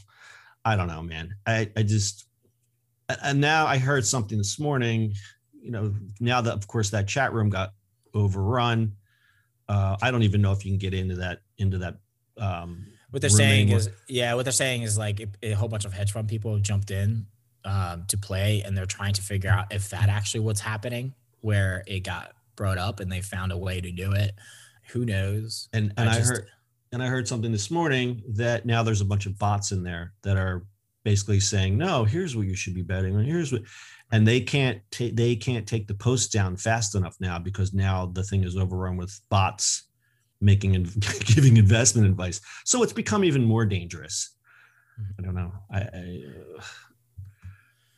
I 0.65 0.77
don't 0.77 0.89
know, 0.89 1.03
man, 1.03 1.35
I, 1.47 1.71
I 1.77 1.83
just, 1.83 2.27
and 3.23 3.41
now 3.41 3.67
I 3.67 3.79
heard 3.79 4.07
something 4.07 4.39
this 4.39 4.59
morning. 4.59 5.15
You 5.61 5.71
know, 5.71 5.95
now 6.21 6.41
that 6.41 6.55
of 6.55 6.67
course 6.67 6.91
that 6.91 7.07
chat 7.09 7.33
room 7.33 7.51
got 7.51 7.73
overrun. 8.15 8.97
Uh, 9.69 9.97
I 10.03 10.11
don't 10.11 10.23
even 10.23 10.43
know 10.43 10.53
if 10.53 10.65
you 10.65 10.73
can 10.73 10.79
get 10.79 10.95
into 10.95 11.17
that 11.17 11.41
into 11.59 11.79
that. 11.79 11.97
Um, 12.39 12.87
what 13.11 13.21
they're 13.21 13.31
saying 13.31 13.63
anymore. 13.63 13.79
is, 13.79 13.91
yeah, 14.09 14.35
what 14.35 14.45
they're 14.45 14.53
saying 14.53 14.83
is 14.83 14.97
like 14.97 15.21
a, 15.21 15.51
a 15.51 15.53
whole 15.53 15.69
bunch 15.69 15.85
of 15.85 15.93
hedge 15.93 16.13
fund 16.13 16.29
people 16.29 16.59
jumped 16.59 16.91
in 16.91 17.27
um, 17.65 18.05
to 18.09 18.17
play, 18.17 18.63
and 18.65 18.77
they're 18.77 18.87
trying 18.87 19.13
to 19.15 19.23
figure 19.23 19.51
out 19.51 19.73
if 19.73 19.91
that 19.91 20.09
actually 20.09 20.41
what's 20.41 20.61
happening, 20.61 21.15
where 21.41 21.85
it 21.87 22.01
got 22.01 22.33
brought 22.57 22.79
up, 22.79 23.01
and 23.01 23.11
they 23.11 23.21
found 23.21 23.53
a 23.53 23.57
way 23.57 23.81
to 23.81 23.93
do 23.93 24.13
it. 24.13 24.33
Who 24.91 25.05
knows? 25.05 25.69
And 25.73 25.93
and 25.97 26.09
I, 26.09 26.17
just, 26.17 26.31
I 26.31 26.35
heard 26.35 26.47
and 26.93 27.03
I 27.03 27.07
heard 27.07 27.27
something 27.27 27.53
this 27.53 27.71
morning 27.71 28.23
that 28.29 28.67
now 28.67 28.83
there's 28.83 29.01
a 29.01 29.07
bunch 29.07 29.27
of 29.27 29.39
bots 29.39 29.73
in 29.73 29.83
there 29.83 30.13
that 30.23 30.37
are 30.37 30.65
basically 31.05 31.41
saying, 31.41 31.77
no, 31.77 32.05
here's 32.05 32.37
what 32.37 32.47
you 32.47 32.55
should 32.55 32.75
be 32.75 32.83
betting 32.83 33.17
on. 33.17 33.25
Here's 33.25 33.53
what, 33.53 33.63
and 34.13 34.27
they 34.27 34.41
can't 34.41 34.81
take 34.91 35.17
they 35.17 35.35
can't 35.37 35.67
take 35.67 35.87
the 35.87 35.95
posts 35.95 36.29
down 36.29 36.57
fast 36.57 36.95
enough 36.95 37.17
now 37.21 37.39
because 37.39 37.73
now 37.73 38.07
the 38.07 38.23
thing 38.23 38.45
is 38.45 38.57
overrun 38.57 38.97
with 38.97 39.19
bots 39.31 39.85
making 40.41 40.75
and 40.77 40.93
giving 41.25 41.57
investment 41.57 42.07
advice. 42.07 42.41
So 42.65 42.83
it's 42.83 42.93
become 42.93 43.25
even 43.25 43.45
more 43.45 43.65
dangerous. 43.65 44.35
Mm-hmm. 45.01 45.13
I 45.19 45.25
don't 45.25 45.35
know. 45.35 45.53
I, 45.71 45.79
I 45.81 46.23
uh, 46.59 46.63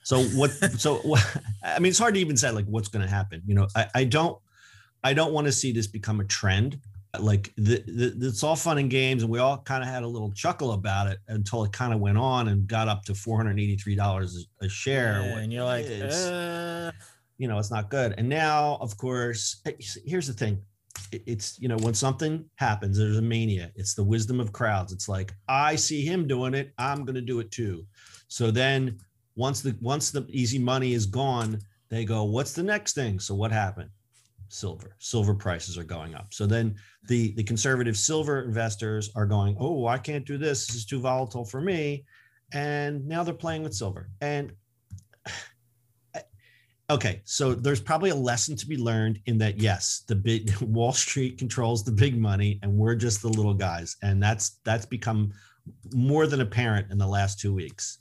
so 0.03 0.23
what? 0.23 0.51
so 0.79 1.17
I 1.65 1.79
mean, 1.79 1.91
it's 1.91 1.99
hard 1.99 2.15
to 2.15 2.21
even 2.21 2.37
say 2.37 2.51
like 2.51 2.67
what's 2.67 2.89
going 2.89 3.05
to 3.05 3.11
happen. 3.11 3.43
You 3.47 3.55
know, 3.55 3.69
I, 3.75 3.87
I 3.95 4.05
don't 4.05 4.39
I 5.03 5.15
don't 5.15 5.33
want 5.33 5.47
to 5.47 5.53
see 5.53 5.73
this 5.73 5.87
become 5.87 6.21
a 6.21 6.25
trend 6.25 6.79
like 7.21 7.53
the, 7.57 7.83
the, 7.87 8.29
it's 8.29 8.43
all 8.43 8.57
fun 8.57 8.79
and 8.79 8.91
games 8.91 9.23
and 9.23 9.31
we 9.31 9.39
all 9.39 9.59
kind 9.59 9.83
of 9.83 9.89
had 9.89 10.03
a 10.03 10.07
little 10.07 10.33
chuckle 10.33 10.73
about 10.73 11.07
it 11.07 11.19
until 11.29 11.65
it 11.65 11.73
kind 11.73 11.93
of 11.93 12.01
went 12.01 12.19
on 12.19 12.49
and 12.49 12.67
got 12.67 12.89
up 12.89 13.05
to 13.05 13.13
$483 13.13 14.37
a 14.63 14.69
share 14.69 15.21
yeah, 15.21 15.39
and 15.39 15.53
you're 15.53 15.65
like 15.65 15.87
uh... 15.87 16.91
you 17.39 17.49
know 17.49 17.59
it's 17.59 17.71
not 17.71 17.91
good. 17.91 18.15
And 18.19 18.29
now 18.29 18.79
of 18.81 18.97
course 18.97 19.63
here's 20.05 20.27
the 20.27 20.33
thing. 20.33 20.61
It's 21.13 21.61
you 21.61 21.69
know 21.69 21.77
when 21.79 21.95
something 21.95 22.45
happens 22.57 22.99
there's 22.99 23.19
a 23.19 23.23
mania. 23.23 23.71
It's 23.77 23.95
the 23.95 24.05
wisdom 24.05 24.41
of 24.41 24.53
crowds. 24.53 24.93
It's 24.93 25.09
like 25.09 25.33
i 25.49 25.77
see 25.77 26.03
him 26.03 26.27
doing 26.27 26.55
it. 26.55 26.73
I'm 26.79 27.05
going 27.05 27.17
to 27.17 27.21
do 27.21 27.41
it 27.41 27.51
too. 27.51 27.87
So 28.29 28.51
then 28.51 28.99
once 29.37 29.61
the 29.61 29.77
once 29.81 30.11
the 30.11 30.27
easy 30.29 30.59
money 30.59 30.95
is 30.95 31.07
gone 31.07 31.59
they 31.91 32.05
go 32.05 32.25
what's 32.25 32.53
the 32.53 32.63
next 32.63 32.95
thing? 32.95 33.21
So 33.21 33.35
what 33.35 33.53
happened 33.53 33.91
silver. 34.55 34.97
Silver 34.99 35.35
prices 35.35 35.77
are 35.77 35.85
going 35.85 36.15
up. 36.15 36.33
So 36.33 36.47
then 36.47 36.77
the 37.09 37.33
the 37.33 37.45
conservative 37.45 37.97
silver 37.97 38.43
investors 38.43 39.11
are 39.15 39.27
going, 39.27 39.57
"Oh, 39.59 39.87
I 39.87 39.99
can't 39.99 40.25
do 40.25 40.39
this. 40.39 40.67
This 40.67 40.77
is 40.77 40.87
too 40.87 41.01
volatile 41.01 41.45
for 41.45 41.61
me." 41.61 42.05
And 42.53 43.07
now 43.07 43.25
they're 43.25 43.35
playing 43.35 43.63
with 43.63 43.75
silver. 43.75 44.11
And 44.21 44.53
Okay, 46.91 47.23
so 47.25 47.55
there's 47.55 47.81
probably 47.81 48.11
a 48.11 48.15
lesson 48.15 48.57
to 48.57 48.67
be 48.67 48.77
learned 48.77 49.19
in 49.25 49.39
that. 49.39 49.59
Yes, 49.59 50.03
the 50.07 50.15
big 50.15 50.55
Wall 50.61 50.93
Street 50.93 51.39
controls 51.39 51.83
the 51.83 51.93
big 51.93 52.19
money, 52.19 52.61
and 52.63 52.71
we're 52.77 52.95
just 52.95 53.23
the 53.23 53.29
little 53.29 53.55
guys, 53.55 53.97
and 54.03 54.23
that's 54.23 54.61
that's 54.65 54.85
become 54.85 55.33
more 55.95 56.27
than 56.27 56.43
apparent 56.43 56.91
in 56.91 56.99
the 56.99 57.07
last 57.07 57.41
two 57.41 57.55
weeks. 57.55 57.99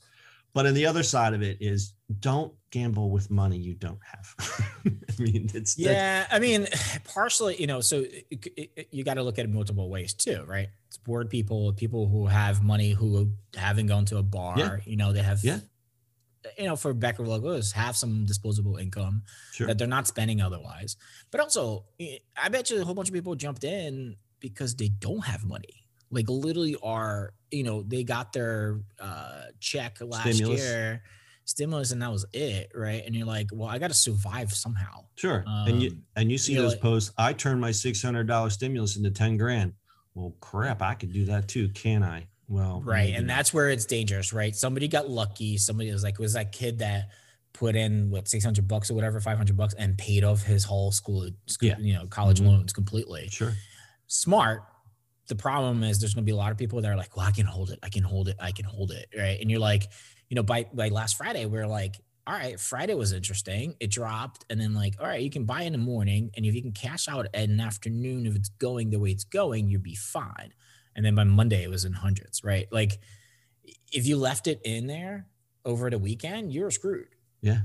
But 0.53 0.65
on 0.65 0.74
the 0.74 0.86
other 0.86 1.01
side 1.01 1.33
of 1.33 1.41
it 1.41 1.57
is 1.62 1.93
don't 2.19 2.53
gamble 2.74 3.12
with 3.12 3.30
money 3.30 3.56
you 3.56 3.75
don't 3.75 4.00
have. 4.03 4.36
I 4.86 5.22
mean, 5.22 5.48
it's 5.53 5.77
yeah. 5.77 6.25
I 6.32 6.39
mean, 6.39 6.68
partially, 7.03 7.56
you 7.62 7.68
know, 7.68 7.82
so 7.82 8.00
it, 8.00 8.48
it, 8.58 8.88
you 8.92 9.03
got 9.03 9.13
to 9.13 9.24
look 9.24 9.38
at 9.38 9.46
it 9.46 9.51
multiple 9.51 9.89
ways 9.92 10.15
too, 10.15 10.44
right? 10.48 10.70
It's 10.88 10.98
bored 10.98 11.30
people, 11.30 11.72
people 11.74 12.08
who 12.08 12.25
have 12.25 12.63
money 12.63 12.89
who 12.89 13.30
haven't 13.56 13.86
gone 13.86 14.06
to 14.06 14.18
a 14.18 14.24
bar. 14.24 14.58
Yeah. 14.58 14.77
You 14.86 14.98
know, 14.98 15.13
they 15.13 15.22
have, 15.22 15.44
yeah. 15.44 15.60
you 16.58 16.65
know, 16.65 16.75
for 16.75 16.96
Becker 16.96 17.27
logos, 17.27 17.74
have 17.74 17.96
some 17.96 18.25
disposable 18.25 18.77
income 18.77 19.22
sure. 19.51 19.68
that 19.68 19.77
they're 19.77 19.88
not 19.88 20.08
spending 20.08 20.42
otherwise. 20.42 20.98
But 21.30 21.42
also, 21.42 21.86
I 22.36 22.50
bet 22.50 22.72
you 22.72 22.82
a 22.82 22.86
whole 22.86 22.96
bunch 22.96 23.08
of 23.08 23.13
people 23.13 23.36
jumped 23.36 23.63
in 23.63 24.15
because 24.39 24.75
they 24.75 24.89
don't 24.89 25.25
have 25.25 25.46
money 25.46 25.86
like 26.12 26.30
literally 26.30 26.75
are 26.84 27.34
you 27.50 27.63
know 27.63 27.82
they 27.82 28.03
got 28.03 28.34
their 28.34 28.82
uh 29.00 29.46
check 29.60 29.98
last 30.01 30.36
stimulus. 30.36 30.62
year 30.62 31.01
stimulus 31.45 31.91
and 31.91 32.01
that 32.01 32.12
was 32.12 32.25
it 32.33 32.71
right 32.73 33.03
and 33.05 33.15
you're 33.15 33.27
like 33.27 33.50
well 33.51 33.67
i 33.67 33.77
gotta 33.77 33.93
survive 33.93 34.51
somehow 34.51 35.03
sure 35.15 35.43
um, 35.47 35.67
and 35.67 35.83
you 35.83 35.97
and 36.15 36.31
you 36.31 36.38
see 36.38 36.55
those 36.55 36.71
like, 36.71 36.81
posts 36.81 37.12
i 37.17 37.33
turned 37.33 37.59
my 37.59 37.69
$600 37.69 38.51
stimulus 38.51 38.95
into 38.97 39.12
10 39.12 39.38
grand 39.38 39.73
well 40.15 40.33
crap 40.39 40.81
i 40.81 40.93
could 40.93 41.12
do 41.12 41.25
that 41.25 41.47
too 41.47 41.69
can 41.69 42.03
i 42.03 42.25
well 42.47 42.81
right 42.85 43.13
and 43.13 43.27
not. 43.27 43.35
that's 43.35 43.53
where 43.53 43.69
it's 43.69 43.85
dangerous 43.85 44.31
right 44.31 44.55
somebody 44.55 44.88
got 44.88 45.09
lucky 45.09 45.57
somebody 45.57 45.91
was 45.91 46.03
like 46.03 46.17
was 46.19 46.33
that 46.33 46.51
kid 46.51 46.79
that 46.79 47.09
put 47.51 47.75
in 47.75 48.09
what 48.09 48.27
600 48.27 48.67
bucks 48.67 48.89
or 48.89 48.95
whatever 48.95 49.19
500 49.19 49.55
bucks 49.55 49.73
and 49.75 49.97
paid 49.97 50.23
off 50.23 50.41
his 50.41 50.63
whole 50.63 50.91
school, 50.91 51.29
school 51.45 51.69
yeah. 51.69 51.77
you 51.79 51.93
know 51.93 52.07
college 52.07 52.39
mm-hmm. 52.39 52.50
loans 52.50 52.73
completely 52.73 53.27
sure 53.29 53.53
smart 54.07 54.63
the 55.27 55.35
problem 55.35 55.83
is 55.83 56.00
there's 56.00 56.13
going 56.13 56.23
to 56.23 56.25
be 56.25 56.33
a 56.33 56.38
lot 56.38 56.51
of 56.51 56.57
people 56.57 56.81
that 56.81 56.91
are 56.91 56.97
like, 56.97 57.15
well, 57.15 57.25
I 57.25 57.31
can 57.31 57.45
hold 57.45 57.69
it. 57.69 57.79
I 57.81 57.89
can 57.89 58.03
hold 58.03 58.27
it. 58.27 58.35
I 58.39 58.51
can 58.51 58.65
hold 58.65 58.91
it. 58.91 59.07
Right. 59.17 59.39
And 59.39 59.50
you're 59.50 59.59
like, 59.59 59.89
you 60.33 60.35
know, 60.35 60.41
by, 60.41 60.65
by 60.73 60.87
last 60.87 61.15
Friday, 61.15 61.45
we 61.45 61.59
are 61.59 61.67
like, 61.67 62.01
all 62.25 62.33
right, 62.33 62.59
Friday 62.59 62.95
was 62.95 63.13
interesting. 63.13 63.75
It 63.79 63.91
dropped. 63.91 64.45
And 64.49 64.59
then 64.59 64.73
like, 64.73 64.95
all 64.99 65.05
right, 65.05 65.21
you 65.21 65.29
can 65.29 65.45
buy 65.45 65.61
in 65.61 65.73
the 65.73 65.77
morning. 65.77 66.31
And 66.35 66.43
if 66.43 66.55
you 66.55 66.61
can 66.63 66.71
cash 66.71 67.07
out 67.07 67.27
at 67.35 67.49
an 67.49 67.59
afternoon, 67.59 68.25
if 68.25 68.35
it's 68.35 68.49
going 68.49 68.89
the 68.89 68.97
way 68.97 69.11
it's 69.11 69.25
going, 69.25 69.67
you'll 69.67 69.83
be 69.83 69.93
fine. 69.93 70.51
And 70.95 71.05
then 71.05 71.13
by 71.13 71.23
Monday, 71.23 71.61
it 71.61 71.69
was 71.69 71.85
in 71.85 71.93
hundreds, 71.93 72.43
right? 72.43 72.65
Like 72.71 72.97
if 73.91 74.07
you 74.07 74.17
left 74.17 74.47
it 74.47 74.59
in 74.65 74.87
there 74.87 75.27
over 75.65 75.91
the 75.91 75.99
weekend, 75.99 76.51
you're 76.51 76.71
screwed. 76.71 77.09
Yeah. 77.41 77.59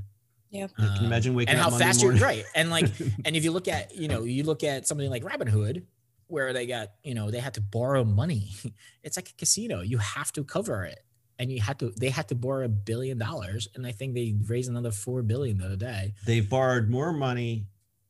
Yeah. 0.50 0.64
Um, 0.64 0.88
can 0.88 0.96
you 1.00 1.06
imagine 1.06 1.34
waking 1.34 1.54
up. 1.54 1.54
and 1.54 1.62
how 1.62 1.70
Monday 1.70 1.84
fast 1.86 2.02
morning? 2.02 2.20
you're 2.20 2.28
right. 2.28 2.44
And 2.54 2.68
like, 2.68 2.84
and 3.24 3.34
if 3.34 3.44
you 3.44 3.50
look 3.50 3.68
at, 3.68 3.96
you 3.96 4.08
know, 4.08 4.24
you 4.24 4.42
look 4.42 4.62
at 4.62 4.86
something 4.86 5.08
like 5.08 5.24
Robinhood, 5.24 5.84
where 6.26 6.52
they 6.52 6.66
got, 6.66 6.90
you 7.02 7.14
know, 7.14 7.30
they 7.30 7.40
had 7.40 7.54
to 7.54 7.62
borrow 7.62 8.04
money. 8.04 8.50
It's 9.02 9.16
like 9.16 9.30
a 9.30 9.34
casino. 9.38 9.80
You 9.80 9.96
have 9.96 10.32
to 10.32 10.44
cover 10.44 10.84
it. 10.84 10.98
And 11.38 11.52
you 11.52 11.60
had 11.60 11.78
to 11.78 11.92
they 11.96 12.10
had 12.10 12.28
to 12.28 12.34
borrow 12.34 12.64
a 12.64 12.68
billion 12.68 13.18
dollars. 13.18 13.68
And 13.74 13.86
I 13.86 13.92
think 13.92 14.14
they 14.14 14.34
raised 14.46 14.68
another 14.68 14.90
four 14.90 15.22
billion 15.22 15.58
the 15.58 15.66
other 15.66 15.76
day. 15.76 16.14
They 16.26 16.40
borrowed 16.40 16.88
more 16.88 17.12
money 17.12 17.66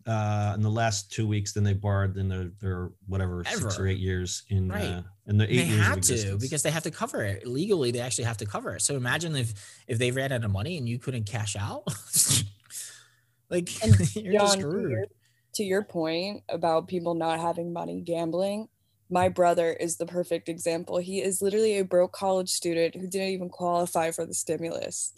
uh, 0.09 0.53
in 0.55 0.63
the 0.63 0.71
last 0.71 1.13
two 1.13 1.29
weeks 1.29 1.53
than 1.53 1.63
they 1.65 1.75
borrowed 1.75 2.17
in 2.17 2.29
their, 2.29 2.51
their 2.63 2.91
whatever 3.07 3.45
Ever. 3.47 3.61
six 3.61 3.79
or 3.79 3.87
eight 3.87 3.99
years 3.99 4.43
in 4.49 4.69
right. 4.71 4.83
uh, 4.83 5.03
in 5.27 5.37
the 5.37 5.45
eight 5.45 5.59
they 5.59 5.65
years 5.67 5.87
had 5.87 6.03
to 6.05 6.39
because 6.39 6.63
they 6.63 6.71
have 6.71 6.85
to 6.85 6.91
cover 6.91 7.23
it 7.23 7.47
legally. 7.47 7.91
They 7.91 8.01
actually 8.01 8.25
have 8.25 8.39
to 8.39 8.47
cover 8.47 8.77
it. 8.77 8.83
So 8.83 8.97
imagine 8.97 9.37
if 9.37 9.53
if 9.87 9.99
they 9.99 10.11
ran 10.11 10.33
out 10.33 10.45
of 10.45 10.51
money 10.51 10.79
and 10.79 10.89
you 10.89 10.99
couldn't 10.99 11.25
cash 11.25 11.57
out, 11.57 11.85
like 13.51 13.69
and 13.85 14.17
you're 14.17 14.33
John, 14.33 14.49
screwed 14.49 15.09
to 15.55 15.63
your 15.63 15.83
point 15.83 16.43
about 16.49 16.89
people 16.89 17.15
not 17.15 17.39
having 17.39 17.75
money 17.75 18.01
gambling, 18.01 18.69
my 19.11 19.29
brother 19.29 19.73
is 19.73 19.97
the 19.97 20.07
perfect 20.07 20.49
example. 20.49 20.99
He 20.99 21.21
is 21.21 21.41
literally 21.41 21.79
a 21.79 21.85
broke 21.85 22.13
college 22.13 22.51
student 22.51 22.95
who 22.95 23.07
didn't 23.07 23.29
even 23.29 23.49
qualify 23.49 24.11
for 24.11 24.27
the 24.27 24.35
stimulus. 24.35 25.13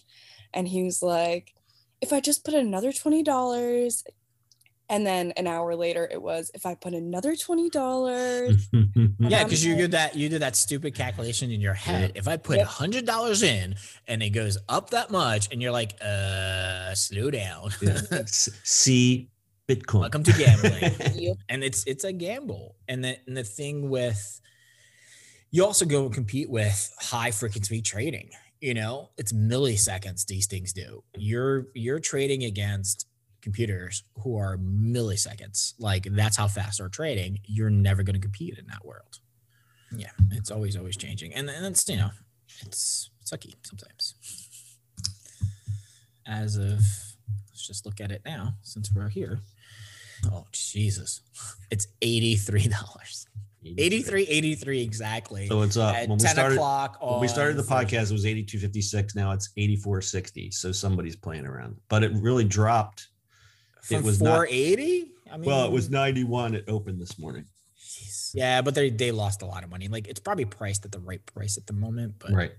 And 0.54 0.68
he 0.68 0.82
was 0.82 1.02
like, 1.02 1.54
if 2.00 2.12
I 2.12 2.20
just 2.20 2.44
put 2.44 2.54
another 2.54 2.92
$20, 2.92 4.02
and 4.88 5.06
then 5.06 5.32
an 5.36 5.46
hour 5.46 5.76
later 5.76 6.08
it 6.10 6.20
was 6.20 6.50
if 6.52 6.66
I 6.66 6.74
put 6.74 6.94
another 6.94 7.34
$20. 7.34 9.16
yeah, 9.30 9.44
because 9.44 9.64
you 9.64 9.76
did 9.76 9.92
that, 9.92 10.16
you 10.16 10.28
did 10.28 10.42
that 10.42 10.56
stupid 10.56 10.94
calculation 10.94 11.50
in 11.50 11.60
your 11.60 11.74
head. 11.74 12.12
If 12.16 12.26
I 12.26 12.36
put 12.36 12.58
a 12.58 12.64
hundred 12.64 13.06
dollars 13.06 13.42
in 13.42 13.76
and 14.08 14.22
it 14.22 14.30
goes 14.30 14.58
up 14.68 14.90
that 14.90 15.10
much, 15.10 15.48
and 15.52 15.62
you're 15.62 15.70
like, 15.70 15.94
uh, 16.02 16.92
slow 16.94 17.30
down. 17.30 17.70
See 18.26 19.30
Bitcoin. 19.70 20.00
Welcome 20.00 20.24
to 20.24 20.32
gambling. 20.32 21.36
and 21.48 21.62
it's 21.62 21.84
it's 21.84 22.02
a 22.02 22.12
gamble. 22.12 22.74
And 22.88 23.04
the 23.04 23.18
and 23.28 23.36
the 23.36 23.44
thing 23.44 23.88
with 23.88 24.40
you 25.52 25.64
also 25.64 25.84
go 25.84 26.06
and 26.06 26.12
compete 26.12 26.50
with 26.50 26.92
high 26.98 27.30
frequency 27.30 27.80
trading. 27.80 28.30
You 28.60 28.74
know, 28.74 29.10
it's 29.16 29.32
milliseconds 29.32 30.26
these 30.26 30.48
things 30.48 30.72
do. 30.72 31.04
You're 31.16 31.68
you're 31.74 32.00
trading 32.00 32.42
against 32.42 33.06
computers 33.42 34.02
who 34.18 34.36
are 34.36 34.58
milliseconds. 34.58 35.74
Like 35.78 36.02
that's 36.10 36.36
how 36.36 36.48
fast 36.48 36.78
they're 36.78 36.88
trading. 36.88 37.38
You're 37.44 37.70
never 37.70 38.02
going 38.02 38.14
to 38.14 38.20
compete 38.20 38.58
in 38.58 38.66
that 38.66 38.84
world. 38.84 39.20
Yeah, 39.96 40.10
it's 40.32 40.50
always 40.50 40.76
always 40.76 40.96
changing, 40.96 41.32
and 41.32 41.48
and 41.48 41.64
it's 41.66 41.88
you 41.88 41.96
know, 41.96 42.10
it's 42.62 43.10
sucky 43.24 43.54
sometimes. 43.62 44.14
As 46.26 46.56
of 46.56 46.80
let's 47.50 47.66
just 47.66 47.86
look 47.86 48.00
at 48.00 48.10
it 48.10 48.22
now 48.24 48.54
since 48.62 48.90
we're 48.92 49.08
here. 49.08 49.38
Oh 50.26 50.46
Jesus, 50.52 51.22
it's 51.70 51.86
eighty 52.02 52.36
three 52.36 52.68
dollars. 52.68 53.26
83 53.64 54.22
83 54.22 54.82
exactly. 54.82 55.46
So 55.46 55.62
it's 55.62 55.76
uh 55.76 55.92
when 56.06 56.18
we 56.18 56.26
started 56.26 56.58
when 56.58 57.20
we 57.20 57.28
started 57.28 57.56
the 57.56 57.62
podcast 57.62 58.10
it 58.10 58.12
was 58.12 58.24
8256 58.24 59.14
now 59.14 59.32
it's 59.32 59.50
8460 59.56 60.50
so 60.50 60.72
somebody's 60.72 61.16
playing 61.16 61.46
around. 61.46 61.76
But 61.88 62.02
it 62.02 62.12
really 62.14 62.44
dropped. 62.44 63.08
From 63.82 63.98
it 63.98 64.04
was 64.04 64.18
480 64.18 65.12
I 65.30 65.36
mean, 65.36 65.46
well 65.46 65.66
it 65.66 65.72
was 65.72 65.90
91 65.90 66.54
it 66.54 66.64
opened 66.68 67.00
this 67.00 67.18
morning. 67.18 67.44
Yeah 68.32 68.62
but 68.62 68.74
they 68.74 68.88
they 68.88 69.12
lost 69.12 69.42
a 69.42 69.46
lot 69.46 69.62
of 69.62 69.70
money. 69.70 69.88
Like 69.88 70.08
it's 70.08 70.20
probably 70.20 70.46
priced 70.46 70.86
at 70.86 70.92
the 70.92 71.00
right 71.00 71.24
price 71.26 71.58
at 71.58 71.66
the 71.66 71.74
moment 71.74 72.14
but 72.18 72.32
right. 72.32 72.52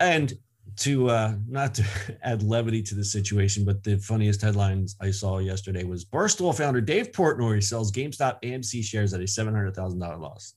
And 0.00 0.32
to 0.76 1.08
uh 1.08 1.34
not 1.48 1.74
to 1.74 1.84
add 2.22 2.42
levity 2.42 2.82
to 2.82 2.94
the 2.94 3.04
situation, 3.04 3.64
but 3.64 3.82
the 3.82 3.98
funniest 3.98 4.42
headlines 4.42 4.96
I 5.00 5.10
saw 5.10 5.38
yesterday 5.38 5.84
was 5.84 6.04
Barstool 6.04 6.56
founder 6.56 6.80
Dave 6.80 7.12
Portnoy 7.12 7.62
sells 7.62 7.92
GameStop 7.92 8.42
AMC 8.42 8.82
shares 8.84 9.14
at 9.14 9.20
a 9.20 9.26
seven 9.26 9.54
hundred 9.54 9.74
thousand 9.74 9.98
dollar 9.98 10.18
loss. 10.18 10.54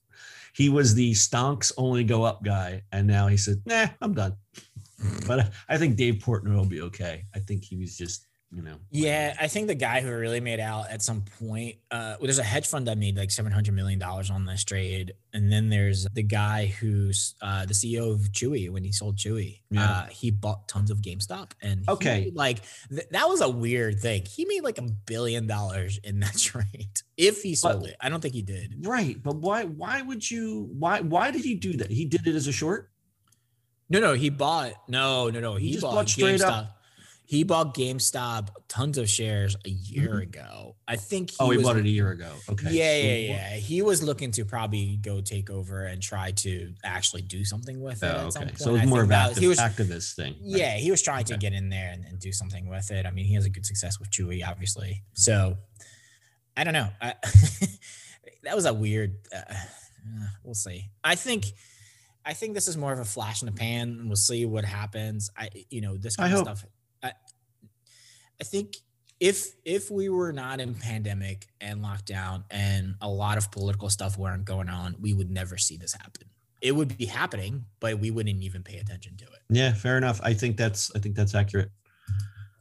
He 0.52 0.68
was 0.68 0.94
the 0.94 1.12
stonks 1.12 1.72
only 1.76 2.04
go 2.04 2.24
up 2.24 2.42
guy, 2.42 2.82
and 2.92 3.06
now 3.06 3.28
he 3.28 3.36
said, 3.36 3.62
"Nah, 3.66 3.88
I'm 4.00 4.14
done." 4.14 4.36
but 5.26 5.52
I 5.68 5.78
think 5.78 5.96
Dave 5.96 6.16
Portnoy 6.16 6.54
will 6.54 6.66
be 6.66 6.82
okay. 6.82 7.24
I 7.34 7.38
think 7.38 7.64
he 7.64 7.76
was 7.76 7.96
just 7.96 8.26
you 8.52 8.62
know. 8.62 8.76
Yeah, 8.90 9.36
I 9.40 9.46
think 9.46 9.68
the 9.68 9.76
guy 9.76 10.00
who 10.00 10.10
really 10.10 10.40
made 10.40 10.58
out 10.58 10.90
at 10.90 11.02
some 11.02 11.22
point. 11.38 11.76
Uh, 11.90 12.16
well, 12.18 12.26
there's 12.26 12.40
a 12.40 12.44
hedge 12.44 12.66
fund 12.66 12.88
that 12.88 12.98
made 12.98 13.16
like 13.16 13.30
seven 13.30 13.52
hundred 13.52 13.74
million 13.74 13.98
dollars 13.98 14.30
on 14.30 14.44
this 14.44 14.64
trade, 14.64 15.14
and 15.32 15.52
then 15.52 15.68
there's 15.68 16.06
the 16.12 16.22
guy 16.22 16.66
who's 16.66 17.36
uh, 17.42 17.64
the 17.66 17.74
CEO 17.74 18.12
of 18.12 18.20
Chewy 18.32 18.68
when 18.68 18.82
he 18.82 18.90
sold 18.90 19.16
Chewy. 19.16 19.60
Yeah. 19.70 19.88
Uh, 19.88 20.06
he 20.06 20.32
bought 20.32 20.66
tons 20.66 20.90
of 20.90 20.98
GameStop, 20.98 21.52
and 21.62 21.88
okay, 21.88 22.32
like 22.34 22.62
th- 22.88 23.08
that 23.12 23.28
was 23.28 23.40
a 23.40 23.48
weird 23.48 24.00
thing. 24.00 24.24
He 24.24 24.44
made 24.44 24.64
like 24.64 24.78
a 24.78 24.82
billion 25.06 25.46
dollars 25.46 26.00
in 26.02 26.18
that 26.20 26.36
trade 26.38 27.00
if 27.16 27.42
he 27.42 27.54
sold 27.54 27.82
but, 27.82 27.90
it. 27.90 27.96
I 28.00 28.08
don't 28.08 28.20
think 28.20 28.34
he 28.34 28.42
did. 28.42 28.84
Right, 28.84 29.22
but 29.22 29.36
why? 29.36 29.64
Why 29.64 30.02
would 30.02 30.28
you? 30.28 30.68
Why? 30.76 31.00
Why 31.00 31.30
did 31.30 31.44
he 31.44 31.54
do 31.54 31.74
that? 31.74 31.90
He 31.90 32.04
did 32.04 32.26
it 32.26 32.34
as 32.34 32.48
a 32.48 32.52
short. 32.52 32.90
No, 33.88 34.00
no, 34.00 34.14
he 34.14 34.30
bought. 34.30 34.72
No, 34.88 35.30
no, 35.30 35.40
no. 35.40 35.54
He, 35.54 35.66
he 35.66 35.72
just 35.72 35.82
bought, 35.82 35.94
bought 35.94 36.08
straight 36.08 36.40
GameStop. 36.40 36.68
He 37.30 37.44
bought 37.44 37.76
GameStop 37.76 38.48
tons 38.66 38.98
of 38.98 39.08
shares 39.08 39.54
a 39.64 39.70
year 39.70 40.08
mm-hmm. 40.08 40.22
ago. 40.22 40.74
I 40.88 40.96
think. 40.96 41.30
He 41.30 41.36
oh, 41.38 41.50
he 41.50 41.58
was, 41.58 41.64
bought 41.64 41.76
it 41.76 41.84
a 41.84 41.88
year 41.88 42.10
ago. 42.10 42.32
Okay. 42.48 42.72
Yeah, 42.72 42.96
yeah, 42.96 43.32
yeah. 43.32 43.56
He 43.56 43.82
was 43.82 44.02
looking 44.02 44.32
to 44.32 44.44
probably 44.44 44.96
go 44.96 45.20
take 45.20 45.48
over 45.48 45.84
and 45.84 46.02
try 46.02 46.32
to 46.32 46.74
actually 46.82 47.22
do 47.22 47.44
something 47.44 47.80
with 47.80 48.02
it. 48.02 48.12
Oh, 48.12 48.30
okay. 48.34 48.50
So 48.56 48.70
it 48.70 48.80
was 48.80 48.86
more 48.86 49.02
of 49.02 49.10
was, 49.10 49.38
activist 49.60 50.16
thing. 50.16 50.32
Right? 50.32 50.42
Yeah, 50.42 50.74
he 50.74 50.90
was 50.90 51.02
trying 51.02 51.20
okay. 51.20 51.34
to 51.34 51.38
get 51.38 51.52
in 51.52 51.68
there 51.68 51.90
and, 51.92 52.04
and, 52.04 52.18
do 52.18 52.32
something 52.32 52.68
with 52.68 52.90
it. 52.90 53.06
I 53.06 53.12
mean, 53.12 53.26
he 53.26 53.34
has 53.34 53.44
a 53.44 53.50
good 53.50 53.64
success 53.64 54.00
with 54.00 54.10
Chewy, 54.10 54.44
obviously. 54.44 55.04
So 55.12 55.56
I 56.56 56.64
don't 56.64 56.74
know. 56.74 56.88
I, 57.00 57.14
that 58.42 58.56
was 58.56 58.66
a 58.66 58.74
weird. 58.74 59.18
Uh, 59.32 59.54
we'll 60.42 60.54
see. 60.54 60.90
I 61.04 61.14
think. 61.14 61.44
I 62.26 62.32
think 62.32 62.54
this 62.54 62.66
is 62.66 62.76
more 62.76 62.92
of 62.92 62.98
a 62.98 63.04
flash 63.04 63.40
in 63.40 63.46
the 63.46 63.52
pan. 63.52 64.02
We'll 64.06 64.16
see 64.16 64.44
what 64.46 64.64
happens. 64.64 65.30
I, 65.38 65.48
you 65.70 65.80
know, 65.80 65.96
this 65.96 66.16
kind 66.16 66.28
I 66.28 66.32
of 66.32 66.46
hope. 66.46 66.58
stuff 66.58 66.70
I 68.40 68.44
think 68.44 68.76
if 69.20 69.54
if 69.64 69.90
we 69.90 70.08
were 70.08 70.32
not 70.32 70.60
in 70.60 70.74
pandemic 70.74 71.46
and 71.60 71.84
lockdown 71.84 72.44
and 72.50 72.94
a 73.02 73.08
lot 73.08 73.36
of 73.36 73.50
political 73.52 73.90
stuff 73.90 74.16
weren't 74.16 74.44
going 74.44 74.68
on, 74.68 74.96
we 74.98 75.12
would 75.12 75.30
never 75.30 75.58
see 75.58 75.76
this 75.76 75.92
happen. 75.92 76.28
It 76.62 76.72
would 76.72 76.96
be 76.96 77.06
happening, 77.06 77.66
but 77.80 77.98
we 77.98 78.10
wouldn't 78.10 78.42
even 78.42 78.62
pay 78.62 78.78
attention 78.78 79.16
to 79.18 79.24
it. 79.24 79.40
Yeah, 79.50 79.72
fair 79.72 79.96
enough. 79.98 80.20
I 80.22 80.32
think 80.32 80.56
that's 80.56 80.90
I 80.96 80.98
think 80.98 81.14
that's 81.14 81.34
accurate. 81.34 81.70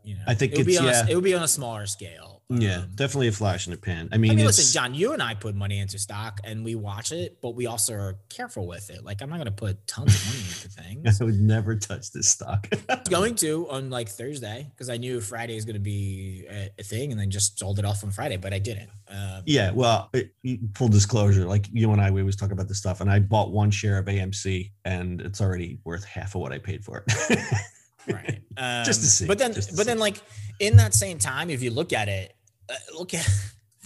you 0.04 0.16
know, 0.16 0.22
I 0.28 0.34
think 0.34 0.54
it 0.54 0.58
would, 0.58 0.68
be 0.68 0.78
on 0.78 0.86
yeah. 0.86 1.06
a, 1.06 1.12
it 1.12 1.16
would 1.16 1.24
be 1.24 1.34
on 1.34 1.44
a 1.44 1.48
smaller 1.48 1.86
scale. 1.86 2.39
Yeah, 2.52 2.80
Um, 2.80 2.92
definitely 2.96 3.28
a 3.28 3.32
flash 3.32 3.68
in 3.68 3.72
the 3.72 3.78
pan. 3.78 4.10
I 4.12 4.18
mean, 4.18 4.32
I 4.32 4.36
mean, 4.36 4.46
listen, 4.48 4.74
John, 4.74 4.96
you 4.96 5.14
and 5.14 5.22
I 5.22 5.36
put 5.36 5.54
money 5.54 5.78
into 5.78 6.00
stock 6.00 6.40
and 6.44 6.66
we 6.66 6.74
watch 6.74 7.12
it, 7.12 7.38
but 7.42 7.52
we 7.52 7.68
also 7.68 7.94
are 7.94 8.18
careful 8.30 8.66
with 8.66 8.90
it. 8.90 9.04
Like, 9.04 9.22
I'm 9.22 9.30
not 9.30 9.36
going 9.36 9.46
to 9.46 9.52
put 9.52 9.86
tons 9.86 10.16
of 10.16 10.26
money 10.26 10.40
into 10.40 10.70
things. 11.04 11.22
I 11.22 11.26
would 11.26 11.40
never 11.40 11.76
touch 11.76 12.12
this 12.12 12.28
stock. 12.28 12.68
I 12.90 12.96
was 12.96 13.08
going 13.10 13.36
to 13.36 13.70
on 13.70 13.92
like 13.92 14.10
Thursday 14.10 14.66
because 14.72 14.90
I 14.90 14.98
knew 14.98 15.22
Friday 15.22 15.58
is 15.58 15.66
going 15.66 15.76
to 15.76 15.80
be 15.80 16.48
a, 16.50 16.72
a 16.80 16.84
thing 16.84 17.12
and 17.12 17.22
then 17.22 17.30
just 17.30 17.60
sold 17.60 17.78
it 17.78 17.86
off 17.86 18.04
on 18.04 18.10
Friday, 18.10 18.38
but 18.38 18.52
I 18.52 18.58
didn't. 18.58 18.90
Um, 19.08 19.44
yeah, 19.46 19.70
well, 19.70 20.10
it, 20.14 20.32
full 20.74 20.88
disclosure, 20.88 21.46
like 21.46 21.68
you 21.72 21.92
and 21.92 22.02
I, 22.02 22.10
we 22.10 22.22
always 22.22 22.36
talk 22.36 22.52
about 22.52 22.68
this 22.68 22.80
stuff, 22.80 23.00
and 23.02 23.12
I 23.12 23.20
bought 23.20 23.52
one 23.52 23.70
share 23.70 24.00
of 24.00 24.08
AMC, 24.08 24.72
and 24.86 25.22
it's 25.22 25.40
already 25.40 25.78
worth 25.84 26.04
half 26.04 26.34
of 26.34 26.42
what 26.42 26.52
I 26.52 26.58
paid 26.58 26.84
for 26.84 27.04
it. 27.06 27.40
right. 28.12 28.42
Um, 28.58 28.86
Just 28.86 29.02
to 29.02 29.08
see, 29.08 29.28
But 29.28 29.38
then, 29.38 29.54
but 29.76 29.86
then, 29.86 30.00
like 30.00 30.18
in 30.60 30.78
that 30.78 30.96
same 30.96 31.20
time, 31.20 31.52
if 31.52 31.62
you 31.62 31.70
look 31.70 31.94
at 31.94 32.10
it, 32.10 32.36
uh, 32.70 32.76
look 32.98 33.14
at 33.14 33.28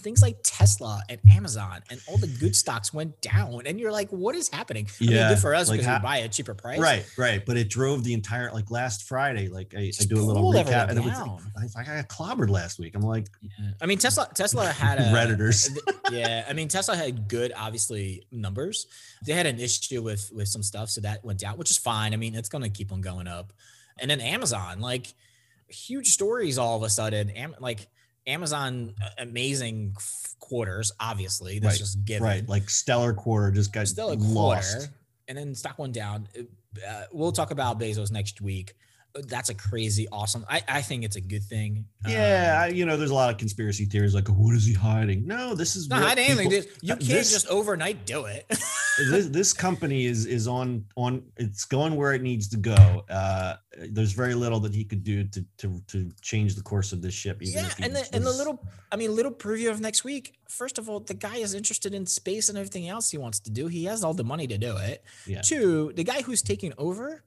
things 0.03 0.21
like 0.21 0.35
Tesla 0.43 1.01
and 1.07 1.17
Amazon 1.31 1.81
and 1.89 2.01
all 2.07 2.17
the 2.17 2.27
good 2.27 2.55
stocks 2.55 2.93
went 2.93 3.21
down, 3.21 3.61
and 3.65 3.79
you're 3.79 3.91
like, 3.91 4.09
what 4.09 4.35
is 4.35 4.49
happening? 4.49 4.87
I 4.99 5.03
mean, 5.03 5.13
Yeah, 5.13 5.29
good 5.29 5.39
for 5.39 5.55
us 5.55 5.69
because 5.69 5.87
we 5.87 5.99
buy 5.99 6.19
at 6.21 6.33
cheaper 6.33 6.53
price. 6.53 6.79
Right, 6.79 7.05
right. 7.17 7.45
But 7.45 7.55
it 7.57 7.69
drove 7.69 8.03
the 8.03 8.13
entire 8.13 8.51
like 8.51 8.69
last 8.69 9.03
Friday. 9.03 9.47
Like 9.47 9.73
I, 9.77 9.91
I 9.99 10.03
do 10.05 10.19
a 10.19 10.21
little 10.21 10.51
recap, 10.51 10.89
and 10.89 10.99
it 10.99 11.03
was 11.03 11.17
like, 11.17 11.87
I, 11.87 11.93
I 11.93 12.01
got 12.01 12.09
clobbered 12.09 12.49
last 12.49 12.79
week. 12.79 12.95
I'm 12.95 13.01
like 13.01 13.27
Yeah. 13.41 13.71
I 13.81 13.85
mean, 13.85 13.97
Tesla. 13.97 14.27
Tesla 14.33 14.65
had 14.71 14.99
a 14.99 15.03
redditors. 15.03 15.69
yeah, 16.11 16.45
I 16.49 16.53
mean 16.53 16.67
Tesla 16.67 16.95
had 16.95 17.27
good, 17.29 17.53
obviously 17.55 18.27
numbers. 18.31 18.87
They 19.25 19.33
had 19.33 19.45
an 19.45 19.59
issue 19.59 20.01
with 20.01 20.29
with 20.33 20.49
some 20.49 20.63
stuff, 20.63 20.89
so 20.89 21.01
that 21.01 21.23
went 21.23 21.39
down, 21.39 21.57
which 21.57 21.71
is 21.71 21.77
fine. 21.77 22.13
I 22.13 22.17
mean, 22.17 22.35
it's 22.35 22.49
going 22.49 22.63
to 22.63 22.69
keep 22.69 22.91
on 22.91 23.01
going 23.01 23.27
up. 23.27 23.53
And 23.99 24.11
then 24.11 24.19
Amazon, 24.19 24.81
like 24.81 25.13
huge 25.69 26.07
stories 26.09 26.57
all 26.57 26.77
of 26.77 26.83
a 26.83 26.89
sudden. 26.89 27.29
Am, 27.29 27.55
like 27.59 27.87
Amazon, 28.27 28.93
uh, 29.03 29.09
amazing 29.17 29.95
quarters. 30.39 30.91
Obviously, 30.99 31.59
that's 31.59 31.73
Right, 31.75 31.79
just 31.79 32.05
given. 32.05 32.23
Right, 32.23 32.47
like 32.47 32.69
stellar 32.69 33.13
quarter 33.13 33.51
just 33.51 33.73
got 33.73 33.87
Still 33.87 34.11
a 34.11 34.15
lost. 34.15 34.71
quarter, 34.73 34.93
and 35.27 35.37
then 35.37 35.55
stock 35.55 35.77
went 35.79 35.93
down. 35.93 36.27
Uh, 36.87 37.03
we'll 37.11 37.31
talk 37.31 37.51
about 37.51 37.79
Bezos 37.79 38.11
next 38.11 38.41
week. 38.41 38.73
That's 39.15 39.49
a 39.49 39.53
crazy, 39.53 40.07
awesome. 40.11 40.43
I, 40.49 40.61
I 40.67 40.81
think 40.81 41.03
it's 41.03 41.15
a 41.17 41.21
good 41.21 41.43
thing. 41.43 41.85
Yeah, 42.07 42.55
Um, 42.57 42.63
I, 42.63 42.67
you 42.73 42.85
know, 42.85 42.97
there's 42.97 43.11
a 43.11 43.13
lot 43.15 43.29
of 43.29 43.37
conspiracy 43.37 43.85
theories 43.85 44.15
like, 44.15 44.27
what 44.27 44.55
is 44.55 44.65
he 44.65 44.73
hiding? 44.73 45.27
No, 45.27 45.53
this 45.53 45.75
is 45.75 45.87
not 45.87 46.01
hiding 46.01 46.25
anything. 46.25 46.49
dude. 46.49 46.67
You 46.81 46.95
can't 46.95 46.99
this- 47.07 47.31
just 47.31 47.47
overnight 47.47 48.05
do 48.07 48.25
it. 48.25 48.45
this, 48.97 49.27
this 49.29 49.53
company 49.53 50.05
is 50.05 50.25
is 50.25 50.47
on 50.47 50.85
on 50.95 51.23
it's 51.37 51.63
going 51.65 51.95
where 51.95 52.13
it 52.13 52.23
needs 52.23 52.47
to 52.49 52.57
go. 52.57 53.03
Uh, 53.07 53.55
there's 53.89 54.13
very 54.13 54.33
little 54.33 54.59
that 54.61 54.73
he 54.73 54.83
could 54.83 55.03
do 55.03 55.23
to 55.25 55.45
to 55.57 55.79
to 55.87 56.09
change 56.21 56.55
the 56.55 56.63
course 56.63 56.91
of 56.91 57.01
this 57.03 57.13
ship. 57.13 57.41
Even 57.43 57.63
yeah, 57.65 57.71
and 57.85 57.95
the, 57.95 58.07
and 58.13 58.25
the 58.25 58.31
little, 58.31 58.65
I 58.91 58.95
mean, 58.95 59.15
little 59.15 59.31
preview 59.31 59.69
of 59.69 59.79
next 59.79 60.03
week. 60.03 60.33
First 60.49 60.79
of 60.79 60.89
all, 60.89 60.99
the 60.99 61.13
guy 61.13 61.37
is 61.37 61.53
interested 61.53 61.93
in 61.93 62.05
space 62.07 62.49
and 62.49 62.57
everything 62.57 62.87
else 62.89 63.11
he 63.11 63.17
wants 63.19 63.39
to 63.41 63.51
do. 63.51 63.67
He 63.67 63.85
has 63.85 64.03
all 64.03 64.13
the 64.15 64.23
money 64.23 64.47
to 64.47 64.57
do 64.57 64.75
it. 64.77 65.03
Yeah. 65.27 65.41
Two, 65.41 65.93
the 65.95 66.03
guy 66.03 66.21
who's 66.23 66.41
taking 66.41 66.73
over 66.77 67.23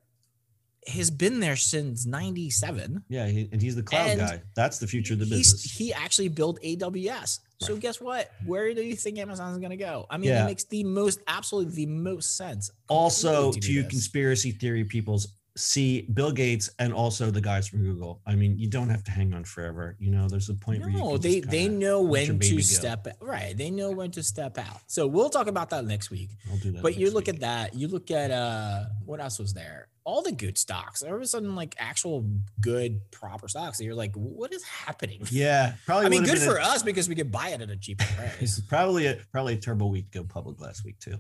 has 0.89 1.11
been 1.11 1.41
there 1.41 1.57
since 1.57 2.07
'97. 2.07 3.05
yeah, 3.09 3.27
he, 3.27 3.49
and 3.53 3.61
he's 3.61 3.75
the 3.77 3.83
cloud 3.83 4.09
And 4.11 4.21
guy. 4.21 4.43
That's 4.55 4.79
the 4.79 4.87
future 4.87 5.15
of 5.15 5.21
the 5.21 5.27
business. 5.27 5.63
he 5.65 5.93
actually 5.93 6.29
built 6.29 6.61
AWS. 6.63 7.41
So 7.61 7.73
Right. 7.73 7.83
guess 7.83 8.01
what? 8.01 8.31
Where 8.45 8.73
do 8.75 8.83
you 8.83 8.95
think 8.97 9.19
Amazon 9.19 9.53
is 9.53 9.59
going 9.59 9.71
to 9.71 9.77
go? 9.77 10.07
I 10.11 10.17
mean, 10.19 10.29
Yeah. 10.31 10.43
it 10.45 10.47
makes 10.47 10.65
the 10.65 10.85
most, 10.85 11.21
absolutely 11.27 11.75
the 11.75 11.87
most 11.87 12.37
sense. 12.37 12.71
also, 12.89 13.45
completely 13.53 13.61
to 13.69 13.73
you 13.73 13.83
this. 13.83 13.91
conspiracy 13.91 14.51
theory 14.53 14.85
peoples, 14.85 15.29
see 15.57 16.03
Bill 16.03 16.33
Gates 16.33 16.69
and 16.79 16.93
also 16.93 17.31
the 17.31 17.41
guys 17.41 17.67
from 17.67 17.83
Google. 17.83 18.21
I 18.27 18.35
mean, 18.35 18.59
you 18.59 18.69
don't 18.69 18.91
have 18.91 19.03
to 19.05 19.11
hang 19.11 19.33
on 19.33 19.43
forever. 19.45 19.97
You 19.99 20.11
know, 20.11 20.29
there's 20.29 20.51
a 20.51 20.55
point 20.55 20.83
where 20.83 20.91
you 20.91 20.99
No, 20.99 21.13
can 21.13 21.21
they 21.23 21.41
they 21.41 21.67
know 21.69 22.03
when 22.03 22.39
to 22.39 22.55
go. 22.57 22.61
step 22.61 23.07
right. 23.23 23.57
They 23.57 23.71
know 23.71 23.91
when 23.91 24.11
to 24.13 24.23
step 24.23 24.59
out. 24.59 24.83
So 24.87 25.07
we'll 25.07 25.31
talk 25.31 25.47
about 25.47 25.71
that 25.71 25.87
next 25.87 26.11
week. 26.11 26.29
I'll 26.51 26.59
do 26.59 26.73
that. 26.73 26.83
But 26.83 26.99
you 26.99 27.11
look 27.11 27.27
week. 27.27 27.37
at 27.37 27.41
that. 27.41 27.75
You 27.75 27.89
look 27.89 28.11
at 28.11 28.31
uh 28.31 28.85
what 29.07 29.19
else 29.19 29.39
was 29.39 29.55
there? 29.55 29.89
All 30.07 30.23
the 30.23 30.31
good 30.33 30.57
stocks. 30.57 31.01
There 31.01 31.19
was 31.19 31.33
some 31.33 31.57
like 31.57 31.75
actual 31.79 32.25
good 32.61 33.01
proper 33.11 33.49
stocks. 33.49 33.79
that 33.79 33.85
you're 33.85 33.95
like, 33.95 34.15
what 34.15 34.53
is 34.55 34.63
happening? 34.63 35.21
Yeah, 35.33 35.75
probably. 35.85 36.07
I 36.07 36.09
mean, 36.09 36.23
good 36.23 36.39
for 36.39 36.57
a- 36.59 36.63
us 36.65 36.83
because 36.85 37.09
we 37.09 37.17
could 37.17 37.33
buy 37.33 37.49
it 37.49 37.61
at 37.61 37.69
a 37.71 37.77
cheaper 37.77 38.05
price. 38.17 38.61
Probably 38.69 39.07
a 39.07 39.19
probably 39.33 39.55
a 39.55 39.59
turbo 39.59 39.87
week 39.87 40.13
to 40.13 40.21
go 40.21 40.25
public 40.25 40.61
last 40.61 40.85
week 40.85 40.99
too. 41.01 41.17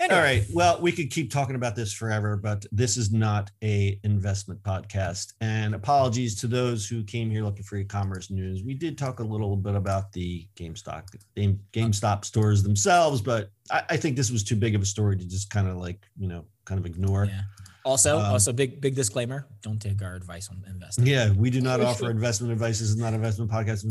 Anyway, 0.00 0.16
All 0.16 0.22
right. 0.22 0.44
Well, 0.52 0.80
we 0.80 0.92
could 0.92 1.10
keep 1.10 1.32
talking 1.32 1.56
about 1.56 1.74
this 1.74 1.92
forever, 1.92 2.36
but 2.36 2.64
this 2.70 2.96
is 2.96 3.10
not 3.10 3.50
a 3.64 3.98
investment 4.04 4.62
podcast. 4.62 5.32
And 5.40 5.74
apologies 5.74 6.38
to 6.40 6.46
those 6.46 6.86
who 6.86 7.02
came 7.02 7.30
here 7.30 7.42
looking 7.42 7.64
for 7.64 7.74
e-commerce 7.76 8.30
news. 8.30 8.62
We 8.62 8.74
did 8.74 8.96
talk 8.96 9.18
a 9.18 9.24
little 9.24 9.56
bit 9.56 9.74
about 9.74 10.12
the 10.12 10.46
GameStop 10.54 11.06
Game, 11.34 11.58
GameStop 11.72 12.24
stores 12.24 12.62
themselves, 12.62 13.20
but 13.20 13.50
I, 13.72 13.82
I 13.90 13.96
think 13.96 14.16
this 14.16 14.30
was 14.30 14.44
too 14.44 14.54
big 14.54 14.76
of 14.76 14.82
a 14.82 14.86
story 14.86 15.16
to 15.16 15.24
just 15.26 15.50
kind 15.50 15.66
of 15.66 15.78
like 15.78 16.06
you 16.16 16.28
know 16.28 16.44
kind 16.64 16.78
of 16.78 16.86
ignore. 16.86 17.24
Yeah. 17.24 17.40
Also, 17.84 18.18
Um, 18.18 18.32
also 18.32 18.52
big 18.52 18.80
big 18.80 18.94
disclaimer: 18.94 19.46
don't 19.62 19.80
take 19.80 20.02
our 20.02 20.14
advice 20.14 20.48
on 20.50 20.62
investing. 20.68 21.06
Yeah, 21.06 21.30
we 21.32 21.50
do 21.50 21.60
not 21.60 21.80
offer 21.80 22.10
investment 22.10 22.52
advice. 22.52 22.80
This 22.80 22.88
is 22.90 22.96
not 22.96 23.14
investment 23.14 23.50
podcast. 23.50 23.84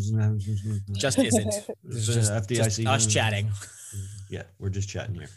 Just 0.94 1.18
isn't. 1.20 1.54
This 1.84 2.08
is 2.08 2.16
just, 2.16 2.50
just 2.50 2.50
FDIC. 2.80 2.88
us 2.88 3.08
chatting. 3.08 3.50
yeah, 4.30 4.44
we're 4.60 4.70
just 4.70 4.90
chatting 4.90 5.16
here. 5.16 5.30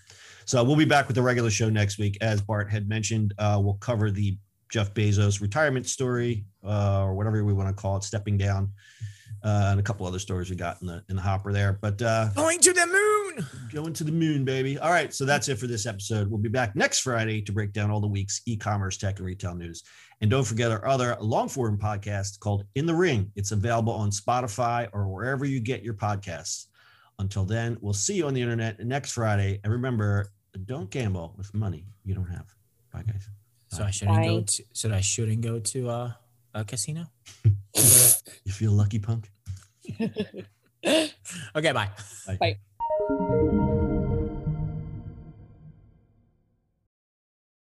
So 0.45 0.65
we'll 0.65 0.77
be 0.77 0.85
back 0.85 1.07
with 1.07 1.15
the 1.15 1.23
regular 1.23 1.51
show 1.51 1.71
next 1.71 1.99
week. 1.99 2.19
As 2.21 2.41
Bart 2.43 2.69
had 2.71 2.89
mentioned, 2.89 3.35
uh, 3.39 3.61
we'll 3.63 3.75
cover 3.75 4.11
the 4.11 4.37
Jeff 4.69 4.93
Bezos 4.95 5.41
retirement 5.41 5.87
story, 5.87 6.45
uh, 6.65 7.03
or 7.05 7.15
whatever 7.15 7.45
we 7.45 7.53
want 7.53 7.69
to 7.69 7.81
call 7.81 7.97
it, 7.97 8.05
stepping 8.05 8.37
down, 8.37 8.73
uh, 9.43 9.69
and 9.71 9.81
a 9.81 9.83
couple 9.83 10.07
other 10.07 10.19
stories 10.19 10.51
we 10.51 10.57
got 10.57 10.81
in 10.81 10.87
the 10.87 11.03
in 11.09 11.17
the 11.17 11.23
hopper 11.23 11.53
there. 11.53 11.73
But 11.81 12.01
uh, 12.03 12.29
Going 12.35 12.61
to 12.61 12.73
the 12.73 12.87
moon. 12.87 13.47
going 13.73 13.93
to 13.95 14.05
the 14.05 14.13
moon, 14.13 14.45
baby. 14.45 14.79
All 14.79 14.91
right, 14.91 15.13
so 15.15 15.25
that's 15.25 15.49
it 15.49 15.59
for 15.59 15.67
this 15.67 15.87
episode. 15.87 16.29
We'll 16.29 16.39
be 16.41 16.49
back 16.49 16.77
next 16.77 17.01
Friday 17.01 17.41
to 17.43 17.53
break 17.53 17.73
down 17.73 17.91
all 17.91 18.01
the 18.01 18.07
week's 18.09 18.43
e-commerce, 18.47 18.97
tech, 18.97 19.19
and 19.19 19.27
retail 19.27 19.55
news. 19.55 19.83
And 20.21 20.31
don't 20.31 20.45
forget 20.45 20.71
our 20.71 20.87
other 20.87 21.17
long 21.21 21.49
form 21.49 21.79
podcast 21.79 22.39
called 22.41 22.65
In 22.75 22.85
the 22.87 22.95
Ring. 22.95 23.33
It's 23.37 23.53
available 23.53 23.93
on 23.95 24.11
Spotify 24.11 24.89
or 24.93 25.09
wherever 25.09 25.45
you 25.47 25.61
get 25.61 25.83
your 25.83 25.95
podcasts. 25.95 26.67
Until 27.19 27.45
then, 27.45 27.79
we'll 27.81 27.93
see 27.95 28.15
you 28.15 28.27
on 28.27 28.35
the 28.35 28.43
internet 28.43 28.79
next 28.85 29.13
Friday. 29.13 29.61
And 29.65 29.73
remember, 29.73 30.31
don't 30.67 30.91
gamble 30.91 31.35
with 31.39 31.53
money 31.55 31.87
you 32.05 32.15
don't 32.15 32.29
have. 32.31 32.47
Bye, 32.93 33.03
guys. 33.07 33.29
So 33.69 33.85
I 33.85 33.91
shouldn't 33.91 34.25
go 34.25 34.41
to. 34.43 34.63
So 34.73 34.93
I 34.93 35.01
shouldn't 35.01 35.41
go 35.43 35.61
to 35.61 35.89
uh, 35.89 36.13
a 36.55 36.65
casino. 36.65 37.11
You 38.45 38.53
feel 38.53 38.73
lucky, 38.73 38.99
punk? 38.99 39.31
Okay, 41.55 41.73
bye. 41.73 41.91
Bye. 42.27 42.39
Bye. 42.41 43.77